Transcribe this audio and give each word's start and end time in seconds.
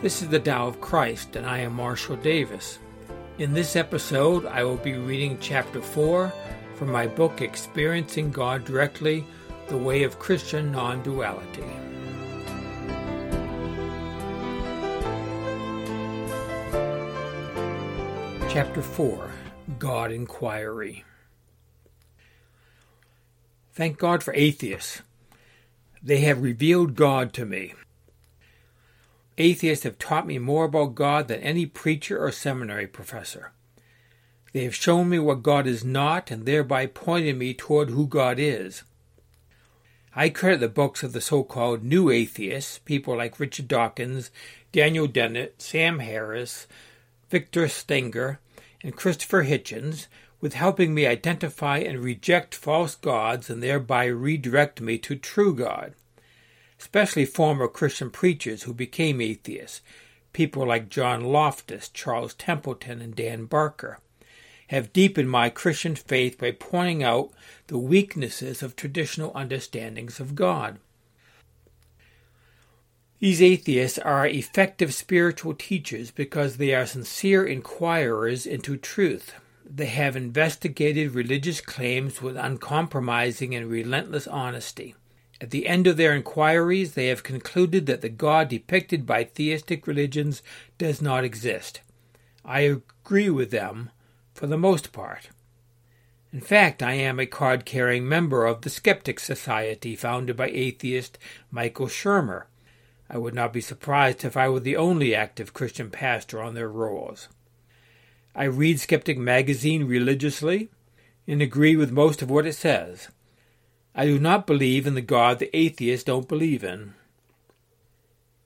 This 0.00 0.22
is 0.22 0.28
the 0.28 0.38
Tao 0.38 0.68
of 0.68 0.80
Christ, 0.80 1.34
and 1.34 1.44
I 1.44 1.58
am 1.58 1.74
Marshall 1.74 2.14
Davis. 2.14 2.78
In 3.38 3.52
this 3.52 3.74
episode, 3.74 4.46
I 4.46 4.62
will 4.62 4.76
be 4.76 4.92
reading 4.92 5.36
Chapter 5.40 5.82
4 5.82 6.32
from 6.76 6.92
my 6.92 7.08
book 7.08 7.42
Experiencing 7.42 8.30
God 8.30 8.64
Directly 8.64 9.24
The 9.66 9.76
Way 9.76 10.04
of 10.04 10.20
Christian 10.20 10.70
Non 10.70 11.02
Duality. 11.02 11.64
Chapter 18.48 18.82
4 18.82 19.32
God 19.80 20.12
Inquiry. 20.12 21.04
Thank 23.72 23.98
God 23.98 24.22
for 24.22 24.32
atheists. 24.34 25.02
They 26.00 26.18
have 26.18 26.40
revealed 26.40 26.94
God 26.94 27.32
to 27.32 27.44
me. 27.44 27.74
Atheists 29.40 29.84
have 29.84 30.00
taught 30.00 30.26
me 30.26 30.38
more 30.38 30.64
about 30.64 30.96
God 30.96 31.28
than 31.28 31.40
any 31.40 31.64
preacher 31.64 32.18
or 32.18 32.32
seminary 32.32 32.88
professor. 32.88 33.52
They 34.52 34.64
have 34.64 34.74
shown 34.74 35.08
me 35.08 35.20
what 35.20 35.44
God 35.44 35.64
is 35.68 35.84
not 35.84 36.32
and 36.32 36.44
thereby 36.44 36.86
pointed 36.86 37.38
me 37.38 37.54
toward 37.54 37.90
who 37.90 38.08
God 38.08 38.40
is. 38.40 38.82
I 40.16 40.28
credit 40.28 40.58
the 40.58 40.68
books 40.68 41.04
of 41.04 41.12
the 41.12 41.20
so 41.20 41.44
called 41.44 41.84
new 41.84 42.10
atheists, 42.10 42.78
people 42.78 43.16
like 43.16 43.38
Richard 43.38 43.68
Dawkins, 43.68 44.32
Daniel 44.72 45.06
Dennett, 45.06 45.62
Sam 45.62 46.00
Harris, 46.00 46.66
Victor 47.30 47.68
Stenger, 47.68 48.40
and 48.82 48.96
Christopher 48.96 49.44
Hitchens, 49.44 50.08
with 50.40 50.54
helping 50.54 50.94
me 50.94 51.06
identify 51.06 51.78
and 51.78 52.00
reject 52.00 52.56
false 52.56 52.96
gods 52.96 53.48
and 53.48 53.62
thereby 53.62 54.06
redirect 54.06 54.80
me 54.80 54.98
to 54.98 55.14
true 55.14 55.54
God 55.54 55.94
especially 56.80 57.24
former 57.24 57.68
Christian 57.68 58.10
preachers 58.10 58.62
who 58.62 58.72
became 58.72 59.20
atheists, 59.20 59.80
people 60.32 60.66
like 60.66 60.88
John 60.88 61.24
Loftus, 61.24 61.88
Charles 61.88 62.34
Templeton, 62.34 63.00
and 63.00 63.14
Dan 63.14 63.46
Barker, 63.46 63.98
have 64.68 64.92
deepened 64.92 65.30
my 65.30 65.48
Christian 65.48 65.96
faith 65.96 66.38
by 66.38 66.50
pointing 66.52 67.02
out 67.02 67.30
the 67.68 67.78
weaknesses 67.78 68.62
of 68.62 68.76
traditional 68.76 69.32
understandings 69.34 70.20
of 70.20 70.34
God. 70.34 70.78
These 73.18 73.42
atheists 73.42 73.98
are 73.98 74.28
effective 74.28 74.94
spiritual 74.94 75.54
teachers 75.54 76.12
because 76.12 76.56
they 76.56 76.72
are 76.72 76.86
sincere 76.86 77.44
inquirers 77.44 78.46
into 78.46 78.76
truth. 78.76 79.34
They 79.68 79.86
have 79.86 80.16
investigated 80.16 81.14
religious 81.14 81.60
claims 81.60 82.22
with 82.22 82.36
uncompromising 82.36 83.56
and 83.56 83.68
relentless 83.68 84.28
honesty. 84.28 84.94
At 85.40 85.50
the 85.50 85.68
end 85.68 85.86
of 85.86 85.96
their 85.96 86.14
inquiries, 86.14 86.94
they 86.94 87.06
have 87.06 87.22
concluded 87.22 87.86
that 87.86 88.00
the 88.00 88.08
God 88.08 88.48
depicted 88.48 89.06
by 89.06 89.24
theistic 89.24 89.86
religions 89.86 90.42
does 90.78 91.00
not 91.00 91.24
exist. 91.24 91.80
I 92.44 92.60
agree 92.60 93.30
with 93.30 93.50
them 93.50 93.90
for 94.34 94.46
the 94.46 94.58
most 94.58 94.92
part. 94.92 95.30
In 96.32 96.40
fact, 96.40 96.82
I 96.82 96.94
am 96.94 97.18
a 97.18 97.26
card 97.26 97.64
carrying 97.64 98.08
member 98.08 98.44
of 98.44 98.62
the 98.62 98.70
Skeptic 98.70 99.18
Society 99.20 99.96
founded 99.96 100.36
by 100.36 100.48
atheist 100.48 101.18
Michael 101.50 101.86
Shermer. 101.86 102.44
I 103.08 103.16
would 103.16 103.34
not 103.34 103.52
be 103.52 103.60
surprised 103.60 104.24
if 104.24 104.36
I 104.36 104.48
were 104.48 104.60
the 104.60 104.76
only 104.76 105.14
active 105.14 105.54
Christian 105.54 105.90
pastor 105.90 106.42
on 106.42 106.54
their 106.54 106.68
rolls. 106.68 107.28
I 108.34 108.44
read 108.44 108.78
Skeptic 108.78 109.16
magazine 109.18 109.84
religiously 109.84 110.68
and 111.26 111.40
agree 111.40 111.76
with 111.76 111.90
most 111.90 112.20
of 112.22 112.30
what 112.30 112.46
it 112.46 112.54
says. 112.54 113.08
I 113.98 114.06
do 114.06 114.20
not 114.20 114.46
believe 114.46 114.86
in 114.86 114.94
the 114.94 115.00
God 115.00 115.40
the 115.40 115.50
atheists 115.56 116.04
don't 116.04 116.28
believe 116.28 116.62
in. 116.62 116.94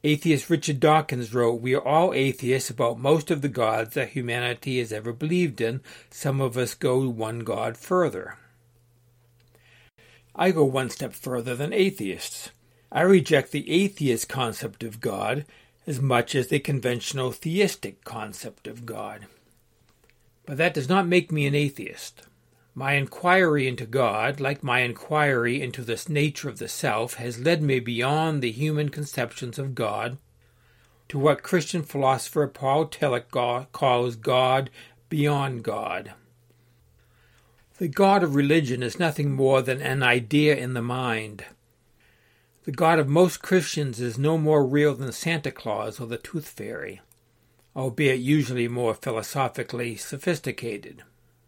Atheist 0.03 0.49
Richard 0.49 0.81
Dawkins 0.81 1.35
wrote, 1.35 1.61
We 1.61 1.75
are 1.75 1.87
all 1.87 2.15
atheists 2.15 2.71
about 2.71 2.99
most 2.99 3.31
of 3.31 3.43
the 3.43 3.51
gods 3.51 3.93
that 3.93 4.09
humanity 4.09 4.79
has 4.79 4.95
ever 4.95 5.13
believed 5.13 5.61
in. 5.61 5.83
Some 6.09 6.41
of 6.41 6.57
us 6.57 6.73
go 6.73 7.07
one 7.07 7.41
God 7.41 7.77
further. 7.77 8.39
I 10.35 10.53
go 10.53 10.65
one 10.65 10.89
step 10.89 11.13
further 11.13 11.55
than 11.55 11.75
atheists. 11.75 12.49
I 12.91 13.03
reject 13.03 13.53
the 13.53 13.71
atheist 13.71 14.31
concept 14.31 14.83
of 14.83 15.03
God 15.03 15.45
as 15.87 16.01
much 16.01 16.35
as 16.35 16.49
the 16.49 16.61
conventional 16.61 17.31
theistic 17.31 18.05
concept 18.05 18.67
of 18.67 18.87
God. 18.87 19.27
But 20.47 20.57
that 20.57 20.73
does 20.73 20.89
not 20.89 21.07
make 21.07 21.31
me 21.31 21.47
an 21.47 21.55
atheist. 21.55 22.23
My 22.75 22.95
inquiry 22.95 23.69
into 23.69 23.85
God, 23.85 24.41
like 24.41 24.63
my 24.63 24.81
inquiry 24.81 25.61
into 25.61 25.83
the 25.83 26.03
nature 26.09 26.49
of 26.49 26.59
the 26.59 26.69
self, 26.69 27.15
has 27.15 27.39
led 27.39 27.63
me 27.63 27.81
beyond 27.81 28.43
the 28.43 28.51
human 28.51 28.89
conceptions 28.89 29.59
of 29.59 29.75
God 29.75 30.17
to 31.11 31.19
what 31.19 31.43
Christian 31.43 31.83
philosopher 31.83 32.47
Paul 32.47 32.87
Tillich 32.87 33.31
calls 33.73 34.17
God 34.17 34.71
beyond 35.11 35.63
God. 35.63 36.15
The 37.77 37.89
God 37.89 38.23
of 38.23 38.35
religion 38.35 38.83
is 38.83 38.99
nothing 38.99 39.33
more 39.33 39.61
than 39.61 39.83
an 39.83 40.03
idea 40.03 40.57
in 40.57 40.73
the 40.73 40.81
mind. 40.81 41.45
The 42.65 42.73
God 42.73 42.99
of 42.99 43.09
most 43.09 43.43
Christians 43.43 44.01
is 44.01 44.17
no 44.17 44.39
more 44.39 44.65
real 44.65 44.95
than 44.95 45.13
Santa 45.13 45.51
Claus 45.51 46.01
or 46.01 46.07
the 46.07 46.17
Tooth 46.17 46.49
Fairy, 46.49 47.03
albeit 47.77 48.21
usually 48.21 48.69
more 48.69 48.95
philosophically 48.95 49.97
sophisticated 49.97 51.03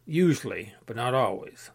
usually, 0.07 0.75
but 0.87 0.97
not 0.97 1.15
always. 1.15 1.71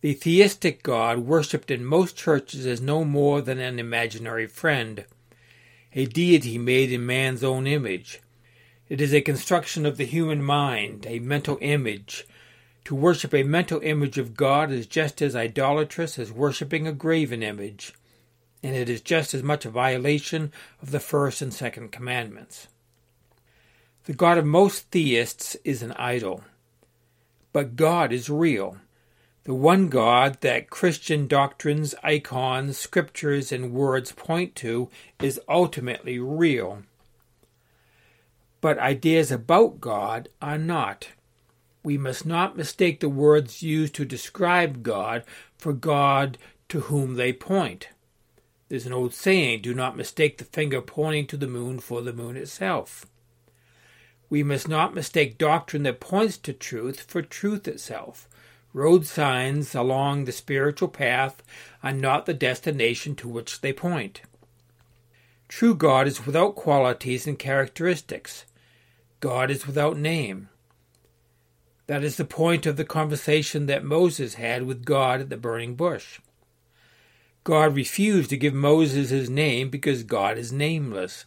The 0.00 0.12
theistic 0.12 0.82
God 0.82 1.20
worshipped 1.20 1.70
in 1.70 1.84
most 1.84 2.16
churches 2.16 2.66
is 2.66 2.80
no 2.80 3.04
more 3.04 3.40
than 3.40 3.58
an 3.58 3.78
imaginary 3.78 4.46
friend, 4.46 5.06
a 5.94 6.06
deity 6.06 6.58
made 6.58 6.92
in 6.92 7.06
man's 7.06 7.42
own 7.42 7.66
image. 7.66 8.20
It 8.88 9.00
is 9.00 9.14
a 9.14 9.22
construction 9.22 9.86
of 9.86 9.96
the 9.96 10.04
human 10.04 10.42
mind, 10.42 11.06
a 11.06 11.20
mental 11.20 11.56
image. 11.62 12.26
To 12.84 12.94
worship 12.94 13.32
a 13.32 13.44
mental 13.44 13.80
image 13.80 14.18
of 14.18 14.36
God 14.36 14.70
is 14.70 14.86
just 14.86 15.22
as 15.22 15.34
idolatrous 15.34 16.18
as 16.18 16.30
worshipping 16.30 16.86
a 16.86 16.92
graven 16.92 17.42
image, 17.42 17.94
and 18.62 18.76
it 18.76 18.90
is 18.90 19.00
just 19.00 19.32
as 19.32 19.42
much 19.42 19.64
a 19.64 19.70
violation 19.70 20.52
of 20.82 20.90
the 20.90 21.00
first 21.00 21.40
and 21.40 21.54
second 21.54 21.92
commandments. 21.92 22.68
The 24.04 24.12
God 24.12 24.36
of 24.36 24.44
most 24.44 24.90
theists 24.90 25.56
is 25.64 25.82
an 25.82 25.92
idol. 25.92 26.44
But 27.54 27.76
God 27.76 28.12
is 28.12 28.28
real. 28.28 28.78
The 29.44 29.54
one 29.54 29.88
God 29.88 30.38
that 30.40 30.70
Christian 30.70 31.28
doctrines, 31.28 31.94
icons, 32.02 32.76
scriptures, 32.76 33.52
and 33.52 33.72
words 33.72 34.10
point 34.10 34.56
to 34.56 34.90
is 35.22 35.40
ultimately 35.48 36.18
real. 36.18 36.82
But 38.60 38.80
ideas 38.80 39.30
about 39.30 39.80
God 39.80 40.30
are 40.42 40.58
not. 40.58 41.10
We 41.84 41.96
must 41.96 42.26
not 42.26 42.56
mistake 42.56 42.98
the 42.98 43.08
words 43.08 43.62
used 43.62 43.94
to 43.94 44.04
describe 44.04 44.82
God 44.82 45.22
for 45.56 45.72
God 45.72 46.38
to 46.70 46.80
whom 46.80 47.14
they 47.14 47.32
point. 47.32 47.88
There's 48.68 48.86
an 48.86 48.92
old 48.92 49.14
saying 49.14 49.62
do 49.62 49.74
not 49.74 49.96
mistake 49.96 50.38
the 50.38 50.44
finger 50.44 50.80
pointing 50.80 51.28
to 51.28 51.36
the 51.36 51.46
moon 51.46 51.78
for 51.78 52.02
the 52.02 52.12
moon 52.12 52.36
itself. 52.36 53.06
We 54.30 54.42
must 54.42 54.68
not 54.68 54.94
mistake 54.94 55.38
doctrine 55.38 55.82
that 55.84 56.00
points 56.00 56.38
to 56.38 56.52
truth 56.52 57.02
for 57.02 57.22
truth 57.22 57.68
itself. 57.68 58.28
Road 58.72 59.06
signs 59.06 59.74
along 59.74 60.24
the 60.24 60.32
spiritual 60.32 60.88
path 60.88 61.42
are 61.82 61.92
not 61.92 62.26
the 62.26 62.34
destination 62.34 63.14
to 63.16 63.28
which 63.28 63.60
they 63.60 63.72
point. 63.72 64.22
True 65.48 65.74
God 65.74 66.08
is 66.08 66.26
without 66.26 66.56
qualities 66.56 67.26
and 67.26 67.38
characteristics. 67.38 68.44
God 69.20 69.50
is 69.50 69.66
without 69.66 69.96
name. 69.96 70.48
That 71.86 72.02
is 72.02 72.16
the 72.16 72.24
point 72.24 72.66
of 72.66 72.76
the 72.76 72.84
conversation 72.84 73.66
that 73.66 73.84
Moses 73.84 74.34
had 74.34 74.64
with 74.64 74.84
God 74.84 75.20
at 75.20 75.28
the 75.28 75.36
burning 75.36 75.76
bush. 75.76 76.20
God 77.44 77.76
refused 77.76 78.30
to 78.30 78.38
give 78.38 78.54
Moses 78.54 79.10
his 79.10 79.28
name 79.28 79.68
because 79.68 80.02
God 80.02 80.38
is 80.38 80.50
nameless. 80.50 81.26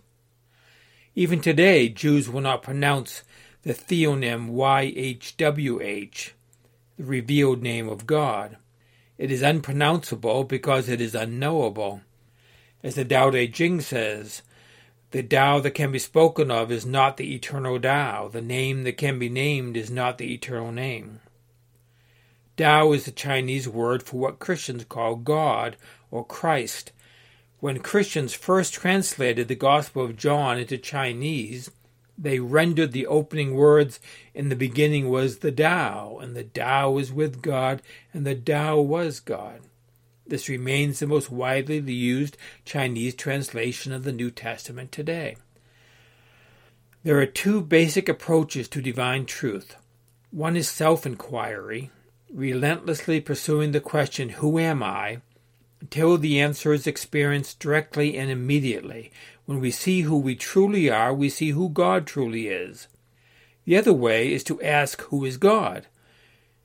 Even 1.18 1.42
today, 1.42 1.90
Jews 1.90 2.30
will 2.30 2.42
not 2.42 2.62
pronounce 2.62 3.24
the 3.64 3.74
theonym 3.74 4.52
YHWH, 4.52 6.30
the 6.96 7.04
revealed 7.04 7.64
name 7.64 7.90
of 7.90 8.06
God. 8.06 8.58
It 9.18 9.32
is 9.32 9.42
unpronounceable 9.42 10.44
because 10.44 10.88
it 10.88 11.02
is 11.02 11.16
unknowable. 11.16 12.02
As 12.84 12.94
the 12.94 13.04
Tao 13.04 13.32
Te 13.32 13.48
Ching 13.48 13.82
says, 13.82 14.44
the 15.10 15.24
Tao 15.24 15.60
that 15.62 15.72
can 15.72 15.92
be 15.92 15.98
spoken 15.98 16.52
of 16.52 16.72
is 16.72 16.86
not 16.86 17.18
the 17.18 17.34
eternal 17.34 17.80
Tao. 17.80 18.28
The 18.28 18.40
name 18.40 18.84
that 18.84 18.98
can 19.00 19.18
be 19.18 19.28
named 19.28 19.76
is 19.76 19.90
not 19.90 20.20
the 20.20 20.32
eternal 20.32 20.72
name. 20.72 21.22
Tao 22.58 22.94
is 22.94 23.06
the 23.06 23.12
Chinese 23.12 23.68
word 23.68 24.04
for 24.04 24.18
what 24.18 24.38
Christians 24.38 24.84
call 24.84 25.16
God 25.16 25.78
or 26.12 26.24
Christ, 26.24 26.92
when 27.60 27.80
Christians 27.80 28.34
first 28.34 28.74
translated 28.74 29.48
the 29.48 29.56
Gospel 29.56 30.04
of 30.04 30.16
John 30.16 30.60
into 30.60 30.78
Chinese, 30.78 31.72
they 32.18 32.40
rendered 32.40 32.92
the 32.92 33.08
opening 33.08 33.56
words, 33.56 34.00
In 34.34 34.50
the 34.50 34.56
beginning 34.56 35.10
was 35.10 35.40
the 35.40 35.52
Tao, 35.52 36.18
and 36.22 36.36
the 36.36 36.44
Tao 36.44 36.92
was 36.92 37.12
with 37.12 37.42
God, 37.42 37.82
and 38.14 38.26
the 38.26 38.36
Tao 38.36 38.80
was 38.80 39.20
God. 39.20 39.62
This 40.26 40.50
remains 40.50 41.00
the 41.00 41.08
most 41.08 41.32
widely 41.32 41.80
used 41.80 42.38
Chinese 42.66 43.16
translation 43.16 43.94
of 43.94 44.04
the 44.04 44.12
New 44.12 44.30
Testament 44.30 44.92
today. 44.92 45.38
There 47.04 47.20
are 47.20 47.26
two 47.26 47.62
basic 47.62 48.10
approaches 48.10 48.68
to 48.70 48.82
divine 48.82 49.26
truth. 49.26 49.78
One 50.32 50.58
is 50.58 50.68
self 50.68 51.06
inquiry, 51.06 51.92
relentlessly 52.32 53.22
pursuing 53.22 53.72
the 53.72 53.80
question, 53.80 54.30
Who 54.30 54.60
am 54.60 54.84
I? 54.84 55.22
Until 55.80 56.18
the 56.18 56.40
answer 56.40 56.74
is 56.74 56.88
experienced 56.88 57.60
directly 57.60 58.18
and 58.18 58.30
immediately. 58.32 59.12
When 59.46 59.60
we 59.60 59.72
see 59.72 60.02
who 60.02 60.18
we 60.18 60.36
truly 60.36 60.90
are, 60.90 61.14
we 61.14 61.30
see 61.30 61.52
who 61.52 61.70
God 61.70 62.08
truly 62.08 62.48
is. 62.48 62.88
The 63.66 63.78
other 63.78 63.94
way 63.94 64.34
is 64.34 64.44
to 64.46 64.62
ask, 64.62 65.02
Who 65.04 65.24
is 65.24 65.38
God? 65.38 65.88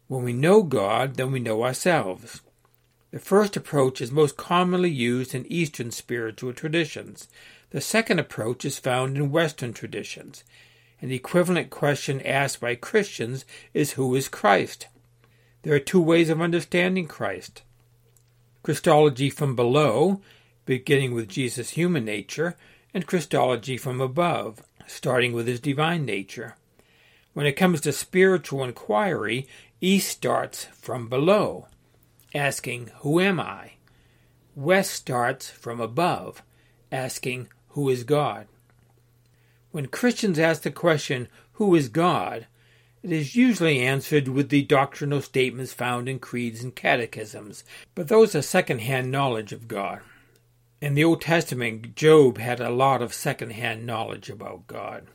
When 0.09 0.25
we 0.25 0.33
know 0.33 0.63
God, 0.63 1.17
then 1.17 1.33
we 1.33 1.41
know 1.41 1.65
ourselves. 1.65 2.41
The 3.11 3.19
first 3.19 3.57
approach 3.57 4.01
is 4.01 4.11
most 4.11 4.37
commonly 4.37 4.91
used 4.91 5.35
in 5.35 5.51
Eastern 5.53 5.91
spiritual 5.91 6.53
traditions. 6.53 7.29
The 7.71 7.81
second 7.81 8.19
approach 8.19 8.65
is 8.65 8.79
found 8.79 9.17
in 9.17 9.31
Western 9.31 9.73
traditions. 9.73 10.45
An 11.01 11.11
equivalent 11.11 11.71
question 11.71 12.21
asked 12.23 12.61
by 12.61 12.75
Christians 12.75 13.45
is 13.75 13.93
Who 13.93 14.15
is 14.15 14.29
Christ? 14.29 14.87
There 15.63 15.75
are 15.75 15.81
two 15.81 16.01
ways 16.01 16.31
of 16.31 16.41
understanding 16.41 17.07
Christ 17.07 17.63
Christology 18.63 19.31
from 19.31 19.57
below, 19.57 20.21
beginning 20.67 21.15
with 21.15 21.29
Jesus' 21.29 21.71
human 21.71 22.05
nature, 22.05 22.57
and 22.95 23.07
Christology 23.07 23.77
from 23.77 24.01
above, 24.01 24.63
starting 24.87 25.33
with 25.33 25.47
his 25.47 25.61
divine 25.61 26.05
nature. 26.05 26.57
When 27.33 27.47
it 27.47 27.53
comes 27.53 27.81
to 27.83 27.93
spiritual 27.93 28.63
inquiry, 28.63 29.49
East 29.81 30.09
starts 30.09 30.67
from 30.67 31.09
below, 31.09 31.67
asking, 32.35 32.91
Who 32.99 33.21
am 33.21 33.41
I? 33.41 33.73
West 34.55 34.93
starts 34.93 35.51
from 35.51 35.81
above, 35.81 36.43
asking, 36.93 37.49
who 37.71 37.89
is 37.89 38.05
God? 38.05 38.47
When 39.71 39.87
Christians 39.87 40.39
ask 40.39 40.63
the 40.63 40.71
question, 40.71 41.29
Who 41.55 41.75
is 41.75 41.89
God? 41.89 42.47
It 43.03 43.13
is 43.13 43.35
usually 43.37 43.81
answered 43.81 44.29
with 44.29 44.49
the 44.49 44.63
doctrinal 44.63 45.21
statements 45.21 45.73
found 45.73 46.09
in 46.09 46.19
creeds 46.19 46.63
and 46.63 46.75
catechisms, 46.75 47.65
but 47.95 48.09
those 48.09 48.35
are 48.35 48.43
second-hand 48.43 49.11
knowledge 49.11 49.53
of 49.53 49.69
God. 49.69 50.01
In 50.81 50.95
the 50.95 51.05
Old 51.05 51.21
Testament, 51.21 51.95
Job 51.95 52.39
had 52.39 52.61
a 52.61 52.71
lot 52.71 53.03
of 53.03 53.15
second-hand 53.15 53.87
knowledge 53.87 54.31
about 54.31 54.67
God. 54.67 55.07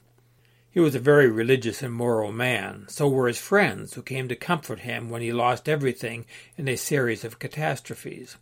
He 0.70 0.80
was 0.80 0.96
a 0.96 1.00
very 1.00 1.30
religious 1.30 1.82
and 1.82 1.94
moral 1.94 2.32
man. 2.32 2.86
So 2.88 3.10
were 3.10 3.28
his 3.28 3.40
friends, 3.40 3.96
who 3.96 4.02
came 4.02 4.28
to 4.28 4.36
comfort 4.36 4.82
him 4.82 5.10
when 5.10 5.22
he 5.22 5.34
lost 5.34 5.68
everything 5.68 6.26
in 6.56 6.68
a 6.68 6.76
series 6.76 7.24
of 7.24 7.40
catastrophes. 7.40 8.38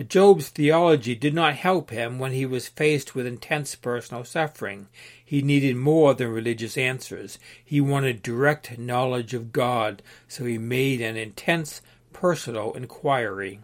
But 0.00 0.08
Job's 0.08 0.48
theology 0.48 1.14
did 1.14 1.34
not 1.34 1.56
help 1.56 1.90
him 1.90 2.18
when 2.18 2.32
he 2.32 2.46
was 2.46 2.68
faced 2.68 3.14
with 3.14 3.26
intense 3.26 3.74
personal 3.74 4.24
suffering. 4.24 4.88
He 5.22 5.42
needed 5.42 5.76
more 5.76 6.14
than 6.14 6.28
religious 6.28 6.78
answers. 6.78 7.38
He 7.62 7.82
wanted 7.82 8.22
direct 8.22 8.78
knowledge 8.78 9.34
of 9.34 9.52
God, 9.52 10.00
so 10.26 10.46
he 10.46 10.56
made 10.56 11.02
an 11.02 11.18
intense 11.18 11.82
personal 12.14 12.72
inquiry. 12.72 13.60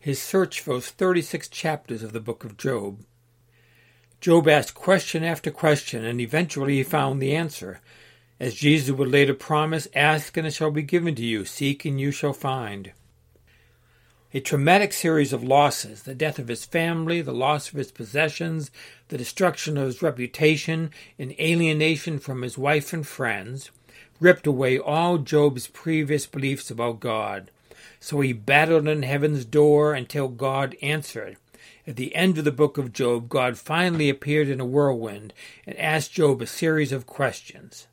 His 0.00 0.20
search 0.20 0.60
fills 0.60 0.90
36 0.90 1.48
chapters 1.48 2.02
of 2.02 2.12
the 2.12 2.18
book 2.18 2.42
of 2.42 2.56
Job. 2.56 3.04
Job 4.20 4.48
asked 4.48 4.74
question 4.74 5.22
after 5.22 5.52
question, 5.52 6.04
and 6.04 6.20
eventually 6.20 6.78
he 6.78 6.82
found 6.82 7.22
the 7.22 7.36
answer. 7.36 7.80
As 8.40 8.56
Jesus 8.56 8.90
would 8.90 9.08
later 9.08 9.34
promise, 9.34 9.86
Ask 9.94 10.36
and 10.36 10.48
it 10.48 10.54
shall 10.54 10.72
be 10.72 10.82
given 10.82 11.14
to 11.14 11.24
you, 11.24 11.44
seek 11.44 11.84
and 11.84 12.00
you 12.00 12.10
shall 12.10 12.32
find. 12.32 12.90
A 14.34 14.40
traumatic 14.40 14.92
series 14.92 15.32
of 15.32 15.42
losses 15.42 16.02
the 16.02 16.14
death 16.14 16.38
of 16.38 16.48
his 16.48 16.66
family, 16.66 17.22
the 17.22 17.32
loss 17.32 17.70
of 17.70 17.78
his 17.78 17.90
possessions, 17.90 18.70
the 19.08 19.16
destruction 19.16 19.78
of 19.78 19.86
his 19.86 20.02
reputation, 20.02 20.90
and 21.18 21.32
alienation 21.40 22.18
from 22.18 22.42
his 22.42 22.58
wife 22.58 22.92
and 22.92 23.06
friends 23.06 23.70
ripped 24.20 24.46
away 24.46 24.78
all 24.78 25.16
Job's 25.16 25.66
previous 25.66 26.26
beliefs 26.26 26.70
about 26.70 27.00
God. 27.00 27.50
So 28.00 28.20
he 28.20 28.34
battled 28.34 28.86
on 28.86 29.02
heaven's 29.02 29.46
door 29.46 29.94
until 29.94 30.28
God 30.28 30.76
answered. 30.82 31.38
At 31.86 31.96
the 31.96 32.14
end 32.14 32.36
of 32.36 32.44
the 32.44 32.52
book 32.52 32.76
of 32.76 32.92
Job, 32.92 33.30
God 33.30 33.56
finally 33.56 34.10
appeared 34.10 34.48
in 34.48 34.60
a 34.60 34.66
whirlwind 34.66 35.32
and 35.66 35.74
asked 35.78 36.12
Job 36.12 36.42
a 36.42 36.46
series 36.46 36.92
of 36.92 37.06
questions. 37.06 37.86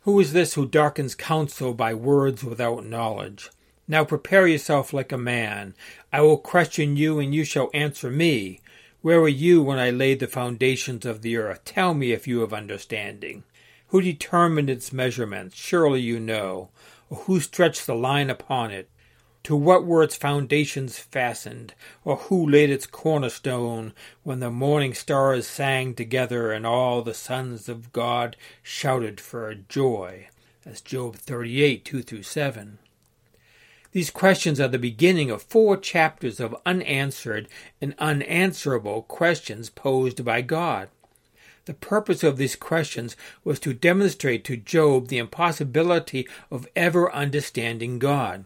Who 0.00 0.18
is 0.18 0.32
this 0.32 0.54
who 0.54 0.66
darkens 0.66 1.14
counsel 1.14 1.72
by 1.72 1.94
words 1.94 2.42
without 2.42 2.84
knowledge? 2.84 3.50
Now 3.86 4.04
prepare 4.04 4.46
yourself 4.46 4.92
like 4.92 5.12
a 5.12 5.18
man. 5.18 5.74
I 6.12 6.22
will 6.22 6.38
question 6.38 6.96
you, 6.96 7.18
and 7.18 7.34
you 7.34 7.44
shall 7.44 7.70
answer 7.74 8.10
me. 8.10 8.60
Where 9.02 9.20
were 9.20 9.28
you 9.28 9.62
when 9.62 9.78
I 9.78 9.90
laid 9.90 10.20
the 10.20 10.26
foundations 10.26 11.04
of 11.04 11.20
the 11.20 11.36
earth? 11.36 11.64
Tell 11.66 11.92
me 11.92 12.12
if 12.12 12.26
you 12.26 12.40
have 12.40 12.54
understanding. 12.54 13.44
Who 13.88 14.00
determined 14.00 14.70
its 14.70 14.92
measurements? 14.92 15.56
Surely 15.56 16.00
you 16.00 16.18
know. 16.18 16.70
Or 17.10 17.18
who 17.18 17.40
stretched 17.40 17.86
the 17.86 17.94
line 17.94 18.30
upon 18.30 18.70
it? 18.70 18.88
To 19.42 19.54
what 19.54 19.84
were 19.84 20.02
its 20.02 20.16
foundations 20.16 20.98
fastened? 20.98 21.74
Or 22.02 22.16
who 22.16 22.48
laid 22.48 22.70
its 22.70 22.86
cornerstone 22.86 23.92
when 24.22 24.40
the 24.40 24.50
morning 24.50 24.94
stars 24.94 25.46
sang 25.46 25.92
together 25.92 26.50
and 26.50 26.66
all 26.66 27.02
the 27.02 27.12
sons 27.12 27.68
of 27.68 27.92
God 27.92 28.36
shouted 28.62 29.20
for 29.20 29.54
joy? 29.54 30.28
That's 30.64 30.80
Job 30.80 31.16
38, 31.16 31.84
2 31.84 32.02
through 32.02 32.22
7. 32.22 32.78
These 33.94 34.10
questions 34.10 34.58
are 34.58 34.66
the 34.66 34.76
beginning 34.76 35.30
of 35.30 35.44
four 35.44 35.76
chapters 35.76 36.40
of 36.40 36.56
unanswered 36.66 37.46
and 37.80 37.94
unanswerable 38.00 39.02
questions 39.02 39.70
posed 39.70 40.24
by 40.24 40.42
God. 40.42 40.88
The 41.66 41.74
purpose 41.74 42.24
of 42.24 42.36
these 42.36 42.56
questions 42.56 43.16
was 43.44 43.60
to 43.60 43.72
demonstrate 43.72 44.42
to 44.46 44.56
Job 44.56 45.06
the 45.06 45.18
impossibility 45.18 46.26
of 46.50 46.66
ever 46.74 47.14
understanding 47.14 48.00
God. 48.00 48.44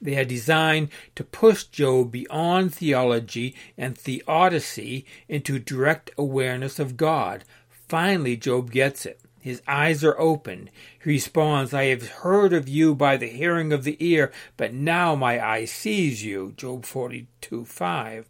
They 0.00 0.16
are 0.16 0.24
designed 0.24 0.88
to 1.14 1.24
push 1.24 1.64
Job 1.64 2.10
beyond 2.10 2.74
theology 2.74 3.54
and 3.76 3.98
theodicy 3.98 5.04
into 5.28 5.58
direct 5.58 6.10
awareness 6.16 6.78
of 6.78 6.96
God. 6.96 7.44
Finally, 7.86 8.38
Job 8.38 8.70
gets 8.70 9.04
it. 9.04 9.20
His 9.46 9.62
eyes 9.68 10.02
are 10.02 10.18
opened. 10.18 10.72
He 11.04 11.10
responds, 11.10 11.72
I 11.72 11.84
have 11.84 12.08
heard 12.08 12.52
of 12.52 12.68
you 12.68 12.96
by 12.96 13.16
the 13.16 13.28
hearing 13.28 13.72
of 13.72 13.84
the 13.84 13.96
ear, 14.00 14.32
but 14.56 14.74
now 14.74 15.14
my 15.14 15.40
eye 15.40 15.66
sees 15.66 16.24
you. 16.24 16.52
Job 16.56 16.84
42 16.84 17.64
5. 17.64 18.28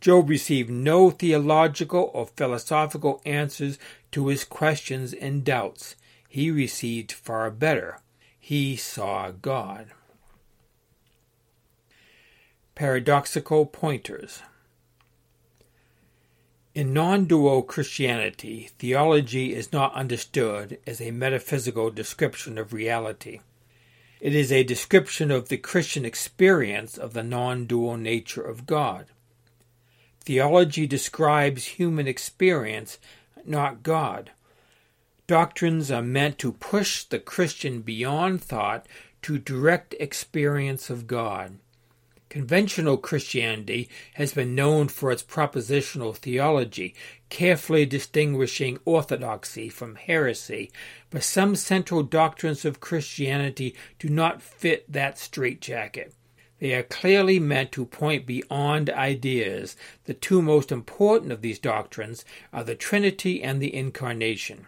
Job 0.00 0.28
received 0.28 0.70
no 0.70 1.10
theological 1.10 2.12
or 2.14 2.28
philosophical 2.28 3.20
answers 3.26 3.80
to 4.12 4.28
his 4.28 4.44
questions 4.44 5.12
and 5.12 5.42
doubts. 5.42 5.96
He 6.28 6.52
received 6.52 7.10
far 7.10 7.50
better. 7.50 7.98
He 8.38 8.76
saw 8.76 9.32
God. 9.32 9.88
Paradoxical 12.76 13.66
pointers. 13.66 14.42
In 16.78 16.92
non 16.92 17.24
dual 17.24 17.62
Christianity, 17.64 18.70
theology 18.78 19.52
is 19.52 19.72
not 19.72 19.92
understood 19.94 20.78
as 20.86 21.00
a 21.00 21.10
metaphysical 21.10 21.90
description 21.90 22.56
of 22.56 22.72
reality. 22.72 23.40
It 24.20 24.32
is 24.32 24.52
a 24.52 24.62
description 24.62 25.32
of 25.32 25.48
the 25.48 25.56
Christian 25.56 26.04
experience 26.04 26.96
of 26.96 27.14
the 27.14 27.24
non 27.24 27.66
dual 27.66 27.96
nature 27.96 28.42
of 28.42 28.64
God. 28.64 29.06
Theology 30.20 30.86
describes 30.86 31.64
human 31.64 32.06
experience, 32.06 33.00
not 33.44 33.82
God. 33.82 34.30
Doctrines 35.26 35.90
are 35.90 36.00
meant 36.00 36.38
to 36.38 36.52
push 36.52 37.02
the 37.02 37.18
Christian 37.18 37.80
beyond 37.80 38.40
thought 38.40 38.86
to 39.22 39.36
direct 39.36 39.96
experience 39.98 40.90
of 40.90 41.08
God. 41.08 41.58
Conventional 42.28 42.98
Christianity 42.98 43.88
has 44.14 44.34
been 44.34 44.54
known 44.54 44.88
for 44.88 45.10
its 45.10 45.22
propositional 45.22 46.14
theology, 46.14 46.94
carefully 47.30 47.86
distinguishing 47.86 48.78
orthodoxy 48.84 49.70
from 49.70 49.94
heresy, 49.94 50.70
but 51.08 51.24
some 51.24 51.56
central 51.56 52.02
doctrines 52.02 52.66
of 52.66 52.80
Christianity 52.80 53.74
do 53.98 54.10
not 54.10 54.42
fit 54.42 54.90
that 54.92 55.18
straitjacket. 55.18 56.12
They 56.58 56.74
are 56.74 56.82
clearly 56.82 57.38
meant 57.38 57.72
to 57.72 57.86
point 57.86 58.26
beyond 58.26 58.90
ideas. 58.90 59.76
The 60.04 60.14
two 60.14 60.42
most 60.42 60.70
important 60.70 61.32
of 61.32 61.40
these 61.40 61.58
doctrines 61.58 62.24
are 62.52 62.64
the 62.64 62.74
Trinity 62.74 63.42
and 63.42 63.62
the 63.62 63.74
Incarnation. 63.74 64.66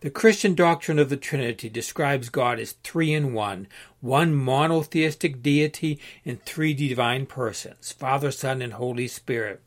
The 0.00 0.10
Christian 0.10 0.54
doctrine 0.54 0.98
of 0.98 1.10
the 1.10 1.18
Trinity 1.18 1.68
describes 1.68 2.30
God 2.30 2.58
as 2.58 2.72
three 2.72 3.12
in 3.12 3.34
one, 3.34 3.68
one 4.00 4.34
monotheistic 4.34 5.42
deity 5.42 6.00
in 6.24 6.38
three 6.38 6.72
divine 6.72 7.26
persons, 7.26 7.92
Father, 7.92 8.30
Son, 8.30 8.62
and 8.62 8.72
Holy 8.72 9.06
Spirit. 9.06 9.60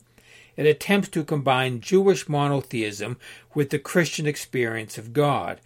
It 0.56 0.66
attempts 0.66 1.08
to 1.10 1.22
combine 1.22 1.80
Jewish 1.80 2.28
monotheism 2.28 3.16
with 3.54 3.70
the 3.70 3.78
Christian 3.78 4.26
experience 4.26 4.98
of 4.98 5.12
God. 5.12 5.60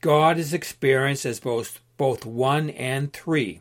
God 0.00 0.38
is 0.38 0.54
experienced 0.54 1.26
as 1.26 1.38
both, 1.38 1.80
both 1.98 2.24
one 2.24 2.70
and 2.70 3.12
three. 3.12 3.60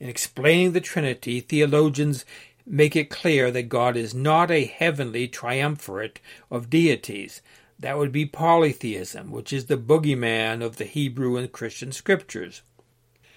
In 0.00 0.08
explaining 0.08 0.72
the 0.72 0.80
Trinity, 0.80 1.40
theologians 1.40 2.24
make 2.66 2.96
it 2.96 3.10
clear 3.10 3.50
that 3.50 3.68
God 3.68 3.98
is 3.98 4.14
not 4.14 4.50
a 4.50 4.64
heavenly 4.64 5.28
triumvirate 5.28 6.20
of 6.50 6.70
deities, 6.70 7.42
That 7.78 7.98
would 7.98 8.12
be 8.12 8.26
polytheism, 8.26 9.30
which 9.30 9.52
is 9.52 9.66
the 9.66 9.76
boogeyman 9.76 10.62
of 10.62 10.76
the 10.76 10.84
Hebrew 10.84 11.36
and 11.36 11.50
Christian 11.50 11.92
scriptures. 11.92 12.62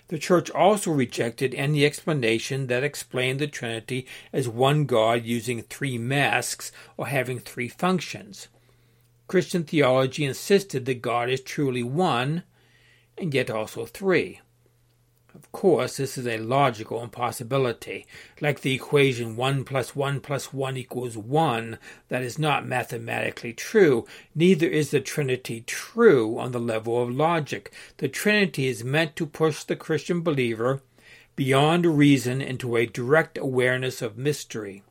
The 0.10 0.17
Church 0.17 0.50
also 0.51 0.91
rejected 0.91 1.53
any 1.53 1.86
explanation 1.86 2.67
that 2.67 2.84
explained 2.84 3.39
the 3.39 3.48
Trinity 3.48 4.08
as 4.32 4.48
one 4.48 4.86
God 4.86 5.25
using 5.25 5.62
three 5.62 5.98
masks 5.98 6.72
or 6.96 7.08
having 7.08 7.39
three 7.39 7.67
functions. 7.67 8.48
Christian 9.27 9.65
theology 9.65 10.24
insisted 10.24 10.86
that 10.86 11.01
God 11.01 11.29
is 11.29 11.41
truly 11.41 11.84
one 11.84 12.44
and 13.17 13.34
yet 13.34 13.50
also 13.50 13.86
three. 13.86 14.39
Of 15.38 15.51
course, 15.51 15.98
this 15.98 16.17
is 16.17 16.25
a 16.25 16.39
logical 16.39 17.03
impossibility, 17.03 18.08
like 18.41 18.62
the 18.62 18.74
equation 18.74 19.36
1 19.36 19.65
plus 19.65 19.96
1 19.96 20.20
plus 20.20 20.51
1 20.51 20.77
equals 20.77 21.15
1, 21.15 21.77
that 22.10 22.24
is 22.24 22.39
not 22.39 22.65
mathematically 22.65 23.53
true. 23.53 24.08
Neither 24.34 24.65
is 24.65 24.89
the 24.89 25.00
Trinity 25.00 25.62
true 25.62 26.39
on 26.39 26.53
the 26.53 26.60
level 26.60 27.00
of 27.00 27.12
logic. 27.12 27.72
The 27.98 28.08
Trinity 28.08 28.65
is 28.65 28.84
meant 28.84 29.15
to 29.17 29.27
push 29.27 29.63
the 29.63 29.75
Christian 29.75 30.22
believer 30.22 30.82
beyond 31.36 31.86
reason 31.86 32.41
into 32.41 32.75
a 32.75 32.88
direct 32.88 33.38
awareness 33.38 34.01
of 34.01 34.17
mystery. 34.17 34.82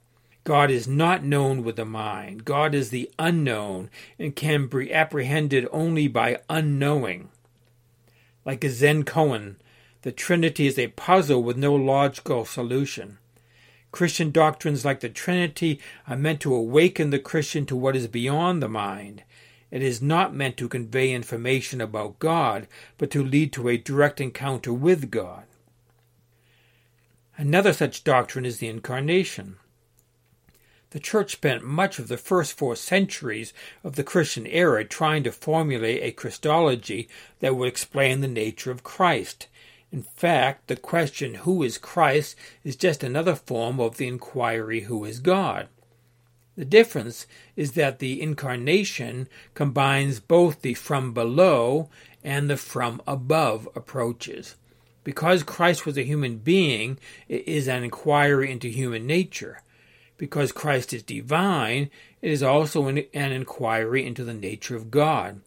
God 0.45 0.71
is 0.71 0.87
not 0.87 1.25
known 1.25 1.65
with 1.65 1.75
the 1.75 1.85
mind. 1.85 2.45
God 2.45 2.73
is 2.73 2.91
the 2.91 3.11
unknown 3.19 3.91
and 4.17 4.37
can 4.37 4.69
be 4.69 4.95
apprehended 4.95 5.67
only 5.73 6.07
by 6.07 6.38
unknowing. 6.49 7.31
Like 8.45 8.62
a 8.62 8.71
Zen 8.71 9.03
koan, 9.03 9.57
the 10.03 10.12
Trinity 10.12 10.67
is 10.67 10.79
a 10.79 10.88
puzzle 10.88 11.43
with 11.43 11.57
no 11.57 11.75
logical 11.75 12.45
solution. 12.45 13.19
Christian 13.93 14.31
doctrines 14.31 14.85
like 14.85 15.00
the 15.00 15.09
Trinity 15.09 15.81
are 16.07 16.17
meant 16.17 16.41
to 16.41 16.55
awaken 16.55 17.11
the 17.11 17.19
Christian 17.19 17.65
to 17.67 17.76
what 17.76 17.97
is 17.97 18.07
beyond 18.07 18.62
the 18.62 18.69
mind. 18.69 19.23
It 19.71 19.83
is 19.83 20.03
not 20.03 20.35
meant 20.35 20.57
to 20.59 20.69
convey 20.69 21.12
information 21.12 21.81
about 21.81 22.19
God, 22.19 22.69
but 22.99 23.11
to 23.12 23.25
lead 23.25 23.53
to 23.55 23.69
a 23.69 23.79
direct 23.79 24.21
encounter 24.21 24.73
with 24.73 25.11
God. 25.11 25.45
Another 27.38 27.73
such 27.73 28.05
doctrine 28.05 28.45
is 28.45 28.59
the 28.59 28.69
Incarnation. 28.69 29.57
The 30.91 31.00
Church 31.00 31.33
spent 31.33 31.65
much 31.65 31.99
of 31.99 32.09
the 32.09 32.17
first 32.17 32.57
four 32.57 32.76
centuries 32.76 33.53
of 33.83 33.97
the 33.97 34.05
Christian 34.05 34.47
era 34.47 34.85
trying 34.85 35.25
to 35.25 35.33
formulate 35.33 36.03
a 36.03 36.12
Christology 36.12 37.09
that 37.41 37.57
would 37.57 37.69
explain 37.69 38.21
the 38.21 38.29
nature 38.29 38.71
of 38.71 38.85
Christ 38.85 39.49
in 39.93 40.02
fact, 40.02 40.66
the 40.66 40.76
question, 40.76 41.35
Who 41.35 41.62
is 41.62 41.78
Christ? 41.78 42.37
is 42.64 42.76
just 42.76 43.02
another 43.02 43.35
form 43.35 43.78
of 43.81 43.97
the 43.97 44.09
inquiry, 44.09 44.81
Who 44.81 45.05
is 45.05 45.21
God? 45.21 45.69
The 46.57 46.64
difference 46.64 47.26
is 47.55 47.73
that 47.73 47.99
the 47.99 48.21
incarnation 48.21 49.28
combines 49.55 50.21
both 50.21 50.62
the 50.62 50.75
from 50.75 51.12
below 51.12 51.88
and 52.25 52.50
the 52.50 52.57
from 52.57 53.00
above 53.07 53.69
approaches. 53.76 54.57
Because 55.05 55.43
Christ 55.43 55.87
was 55.87 55.97
a 55.97 56.02
human 56.02 56.38
being, 56.38 56.99
it 57.28 57.47
is 57.47 57.69
an 57.69 57.85
inquiry 57.85 58.50
into 58.50 58.69
human 58.69 59.07
nature. 59.07 59.62
Because 60.16 60.50
Christ 60.50 60.93
is 60.93 61.02
divine, 61.02 61.90
it 62.23 62.31
is 62.31 62.43
also 62.43 62.88
an, 62.88 62.99
inquiry 63.12 64.05
into 64.05 64.25
the 64.25 64.35
nature 64.35 64.75
of 64.75 64.90
God. 64.90 65.43